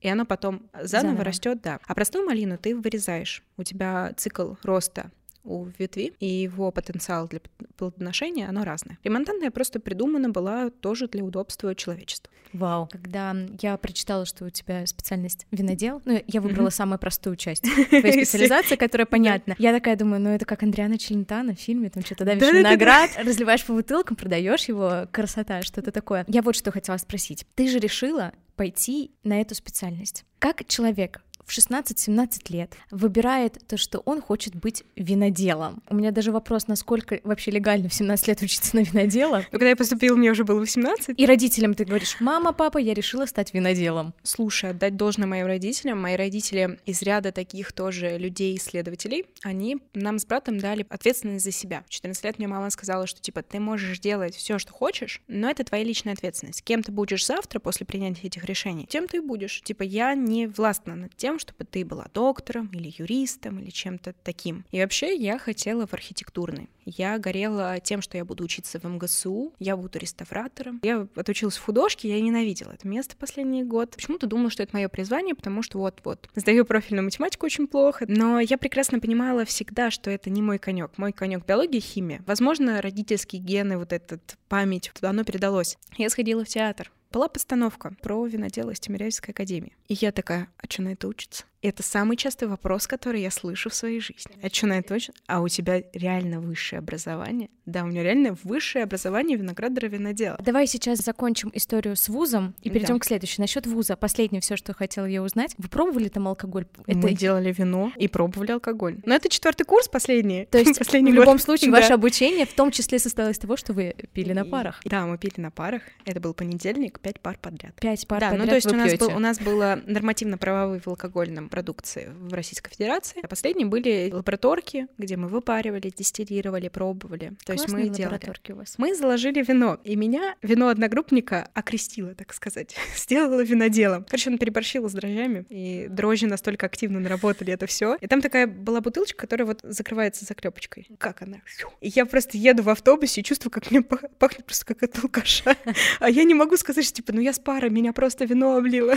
и 0.00 0.08
оно 0.08 0.24
потом 0.24 0.62
заново, 0.72 0.86
заново. 0.86 1.24
растет, 1.24 1.62
да. 1.62 1.78
А 1.86 1.94
простую 1.94 2.26
малину 2.26 2.58
ты 2.58 2.76
вырезаешь. 2.76 3.42
У 3.56 3.62
тебя 3.62 4.12
цикл 4.16 4.54
роста 4.62 5.10
у 5.44 5.66
ветви, 5.78 6.12
и 6.20 6.26
его 6.26 6.70
потенциал 6.70 7.26
для 7.28 7.40
плодоношения, 7.76 8.48
оно 8.48 8.64
разное. 8.64 8.98
Ремонтантная 9.04 9.50
просто 9.50 9.80
придумана 9.80 10.28
была 10.28 10.70
тоже 10.70 11.08
для 11.08 11.24
удобства 11.24 11.74
человечества. 11.74 12.30
Вау. 12.52 12.88
Когда 12.90 13.34
я 13.60 13.76
прочитала, 13.76 14.26
что 14.26 14.44
у 14.44 14.50
тебя 14.50 14.84
специальность 14.86 15.46
винодел, 15.50 16.02
ну, 16.04 16.22
я 16.26 16.40
выбрала 16.40 16.68
mm-hmm. 16.68 16.72
самую 16.72 16.98
простую 16.98 17.36
часть 17.36 17.62
твоей 17.88 18.24
специализации, 18.24 18.76
которая 18.76 19.06
понятна. 19.06 19.54
Я 19.58 19.72
такая 19.72 19.96
думаю, 19.96 20.20
ну, 20.20 20.30
это 20.30 20.44
как 20.44 20.62
Андриана 20.62 20.98
Челентано 20.98 21.54
в 21.54 21.60
фильме, 21.60 21.90
там 21.90 22.04
что-то 22.04 22.24
давишь 22.24 22.42
виноград, 22.52 23.10
разливаешь 23.18 23.64
по 23.64 23.72
бутылкам, 23.72 24.16
продаешь 24.16 24.64
его, 24.64 25.06
красота, 25.12 25.62
что-то 25.62 25.92
такое. 25.92 26.24
Я 26.28 26.42
вот 26.42 26.56
что 26.56 26.72
хотела 26.72 26.96
спросить. 26.96 27.46
Ты 27.54 27.68
же 27.68 27.78
решила 27.78 28.32
пойти 28.60 29.10
на 29.24 29.40
эту 29.40 29.54
специальность. 29.54 30.26
Как 30.38 30.66
человек 30.66 31.22
в 31.50 31.58
16-17 31.58 32.52
лет 32.52 32.74
выбирает 32.92 33.58
то, 33.66 33.76
что 33.76 33.98
он 34.04 34.22
хочет 34.22 34.54
быть 34.54 34.84
виноделом. 34.94 35.82
У 35.88 35.96
меня 35.96 36.12
даже 36.12 36.30
вопрос, 36.30 36.68
насколько 36.68 37.20
вообще 37.24 37.50
легально 37.50 37.88
в 37.88 37.94
17 37.94 38.28
лет 38.28 38.42
учиться 38.42 38.76
на 38.76 38.80
винодела. 38.80 39.38
Но 39.38 39.44
ну, 39.52 39.58
когда 39.58 39.70
я 39.70 39.76
поступила, 39.76 40.14
мне 40.14 40.30
уже 40.30 40.44
было 40.44 40.60
18. 40.60 41.18
И 41.18 41.26
родителям 41.26 41.74
ты 41.74 41.84
говоришь, 41.84 42.16
мама, 42.20 42.52
папа, 42.52 42.78
я 42.78 42.94
решила 42.94 43.26
стать 43.26 43.52
виноделом. 43.52 44.14
Слушай, 44.22 44.70
отдать 44.70 44.96
должное 44.96 45.26
моим 45.26 45.46
родителям. 45.46 46.00
Мои 46.00 46.14
родители 46.14 46.78
из 46.86 47.02
ряда 47.02 47.32
таких 47.32 47.72
тоже 47.72 48.16
людей-исследователей, 48.16 49.26
они 49.42 49.78
нам 49.92 50.20
с 50.20 50.26
братом 50.26 50.58
дали 50.58 50.86
ответственность 50.88 51.44
за 51.44 51.50
себя. 51.50 51.82
В 51.88 51.90
14 51.90 52.24
лет 52.24 52.38
мне 52.38 52.46
мама 52.46 52.70
сказала, 52.70 53.08
что 53.08 53.20
типа 53.20 53.42
ты 53.42 53.58
можешь 53.58 53.98
делать 53.98 54.36
все, 54.36 54.60
что 54.60 54.72
хочешь, 54.72 55.20
но 55.26 55.50
это 55.50 55.64
твоя 55.64 55.82
личная 55.82 56.12
ответственность. 56.12 56.62
Кем 56.62 56.84
ты 56.84 56.92
будешь 56.92 57.26
завтра 57.26 57.58
после 57.58 57.86
принятия 57.86 58.28
этих 58.28 58.44
решений, 58.44 58.86
тем 58.88 59.08
ты 59.08 59.16
и 59.16 59.20
будешь. 59.20 59.62
Типа 59.62 59.82
я 59.82 60.14
не 60.14 60.46
властна 60.46 60.94
над 60.94 61.16
тем, 61.16 61.39
чтобы 61.40 61.64
ты 61.64 61.84
была 61.84 62.06
доктором 62.14 62.68
или 62.72 62.92
юристом 62.96 63.58
или 63.58 63.70
чем-то 63.70 64.14
таким. 64.22 64.64
И 64.70 64.80
вообще 64.80 65.16
я 65.16 65.38
хотела 65.38 65.86
в 65.86 65.94
архитектурный. 65.94 66.68
Я 66.84 67.18
горела 67.18 67.78
тем, 67.80 68.02
что 68.02 68.16
я 68.16 68.24
буду 68.24 68.44
учиться 68.44 68.78
в 68.80 68.84
МГСУ, 68.84 69.52
я 69.58 69.76
буду 69.76 69.98
реставратором. 69.98 70.80
Я 70.82 71.06
отучилась 71.14 71.56
в 71.56 71.64
художке, 71.64 72.08
я 72.08 72.20
ненавидела 72.20 72.72
это 72.72 72.86
место 72.88 73.16
последний 73.16 73.64
год. 73.64 73.92
Почему-то 73.92 74.26
думала, 74.26 74.50
что 74.50 74.62
это 74.62 74.74
мое 74.74 74.88
призвание, 74.88 75.34
потому 75.34 75.62
что 75.62 75.78
вот-вот. 75.78 76.28
Сдаю 76.34 76.64
профильную 76.64 77.04
математику 77.04 77.46
очень 77.46 77.66
плохо, 77.66 78.04
но 78.08 78.40
я 78.40 78.58
прекрасно 78.58 79.00
понимала 79.00 79.44
всегда, 79.44 79.90
что 79.90 80.10
это 80.10 80.30
не 80.30 80.42
мой 80.42 80.58
конек. 80.58 80.92
Мой 80.96 81.12
конек 81.12 81.46
биология, 81.46 81.80
химия. 81.80 82.22
Возможно, 82.26 82.82
родительские 82.82 83.40
гены, 83.40 83.78
вот 83.78 83.92
этот 83.92 84.36
память, 84.48 84.90
оно 85.00 85.24
передалось. 85.24 85.78
Я 85.96 86.10
сходила 86.10 86.44
в 86.44 86.48
театр, 86.48 86.90
была 87.10 87.28
постановка 87.28 87.94
про 88.02 88.24
винодела 88.26 88.70
из 88.70 88.80
Тимирязевской 88.80 89.32
академии. 89.32 89.76
И 89.88 89.94
я 89.94 90.12
такая, 90.12 90.48
а 90.58 90.66
что 90.68 90.82
на 90.82 90.92
это 90.92 91.08
учится? 91.08 91.44
Это 91.62 91.82
самый 91.82 92.16
частый 92.16 92.48
вопрос, 92.48 92.86
который 92.86 93.20
я 93.20 93.30
слышу 93.30 93.68
в 93.68 93.74
своей 93.74 94.00
жизни. 94.00 94.32
А 94.42 94.48
что 94.48 94.66
на 94.66 94.78
это 94.78 94.88
точно? 94.88 95.12
А 95.26 95.42
у 95.42 95.48
тебя 95.48 95.82
реально 95.92 96.40
высшее 96.40 96.78
образование? 96.78 97.50
Да, 97.66 97.84
у 97.84 97.86
меня 97.86 98.02
реально 98.02 98.36
высшее 98.42 98.84
образование 98.84 99.36
виноградора 99.36 99.86
винодела. 99.86 100.38
Давай 100.40 100.66
сейчас 100.66 101.00
закончим 101.00 101.50
историю 101.52 101.96
с 101.96 102.08
вузом 102.08 102.54
и 102.62 102.70
перейдем 102.70 102.94
да. 102.94 103.00
к 103.00 103.04
следующей. 103.04 103.42
Насчет 103.42 103.66
вуза. 103.66 103.96
Последнее 103.96 104.40
все, 104.40 104.56
что 104.56 104.72
хотела 104.72 105.04
я 105.04 105.22
узнать. 105.22 105.54
Вы 105.58 105.68
пробовали 105.68 106.08
там 106.08 106.28
алкоголь? 106.28 106.66
Это... 106.86 106.98
Мы 106.98 107.12
делали 107.12 107.52
вино 107.52 107.92
и 107.96 108.08
пробовали 108.08 108.52
алкоголь. 108.52 108.96
Но 109.04 109.14
это 109.14 109.28
четвертый 109.28 109.64
курс 109.64 109.86
последний. 109.86 110.46
То 110.46 110.56
есть 110.56 110.78
последний 110.78 111.12
в 111.12 111.14
любом 111.14 111.38
случае 111.38 111.70
ваше 111.70 111.92
обучение 111.92 112.46
в 112.46 112.54
том 112.54 112.70
числе 112.70 112.98
состоялось 112.98 113.36
из 113.36 113.40
того, 113.40 113.58
что 113.58 113.74
вы 113.74 113.94
пили 114.14 114.32
на 114.32 114.46
парах. 114.46 114.80
Да, 114.86 115.04
мы 115.04 115.18
пили 115.18 115.34
на 115.36 115.50
парах. 115.50 115.82
Это 116.06 116.20
был 116.20 116.32
понедельник, 116.32 117.00
пять 117.00 117.20
пар 117.20 117.38
подряд. 117.38 117.74
Пять 117.74 118.08
пар 118.08 118.20
да, 118.20 118.30
подряд. 118.30 118.46
Ну 118.46 118.50
то 118.50 118.54
есть 118.54 118.72
у 118.72 118.74
нас, 118.74 118.94
был, 118.98 119.08
у 119.14 119.18
нас 119.18 119.38
было 119.38 119.80
нормативно-правовые 119.86 120.80
в 120.80 120.88
алкогольном 120.88 121.49
продукции 121.50 122.12
в 122.14 122.32
Российской 122.32 122.70
Федерации. 122.70 123.20
А 123.22 123.28
последние 123.28 123.66
были 123.66 124.10
лабораторки, 124.12 124.86
где 124.96 125.16
мы 125.16 125.28
выпаривали, 125.28 125.92
дистиллировали, 125.94 126.68
пробовали. 126.68 127.32
То 127.44 127.52
есть 127.52 127.68
мы 127.68 127.88
делали. 127.88 128.20
у 128.48 128.54
вас. 128.54 128.74
Мы 128.78 128.94
заложили 128.94 129.42
вино, 129.42 129.78
и 129.84 129.96
меня 129.96 130.36
вино 130.42 130.68
одногруппника 130.68 131.48
окрестило, 131.54 132.14
так 132.14 132.32
сказать, 132.32 132.76
сделала 132.96 133.42
виноделом. 133.42 134.04
Короче, 134.04 134.30
он 134.30 134.38
переборщила 134.38 134.88
с 134.88 134.92
дрожжами, 134.92 135.44
и 135.48 135.88
дрожжи 135.88 136.26
настолько 136.26 136.66
активно 136.66 137.00
наработали 137.00 137.52
это 137.52 137.66
все. 137.66 137.96
И 138.00 138.06
там 138.06 138.20
такая 138.20 138.46
была 138.46 138.80
бутылочка, 138.80 139.18
которая 139.18 139.46
вот 139.46 139.60
закрывается 139.62 140.24
заклепочкой. 140.24 140.88
Как 140.98 141.22
она? 141.22 141.38
И 141.80 141.88
я 141.88 142.06
просто 142.06 142.38
еду 142.38 142.62
в 142.62 142.68
автобусе 142.68 143.20
и 143.20 143.24
чувствую, 143.24 143.50
как 143.50 143.70
мне 143.70 143.82
пахнет 143.82 144.44
просто 144.44 144.64
как 144.66 144.82
от 144.82 145.02
алкаша. 145.02 145.56
А 146.00 146.08
я 146.08 146.24
не 146.24 146.34
могу 146.34 146.56
сказать, 146.56 146.84
что 146.84 146.94
типа, 146.94 147.12
ну 147.12 147.20
я 147.20 147.32
с 147.32 147.38
пара, 147.38 147.68
меня 147.68 147.92
просто 147.92 148.24
вино 148.24 148.56
облило. 148.56 148.94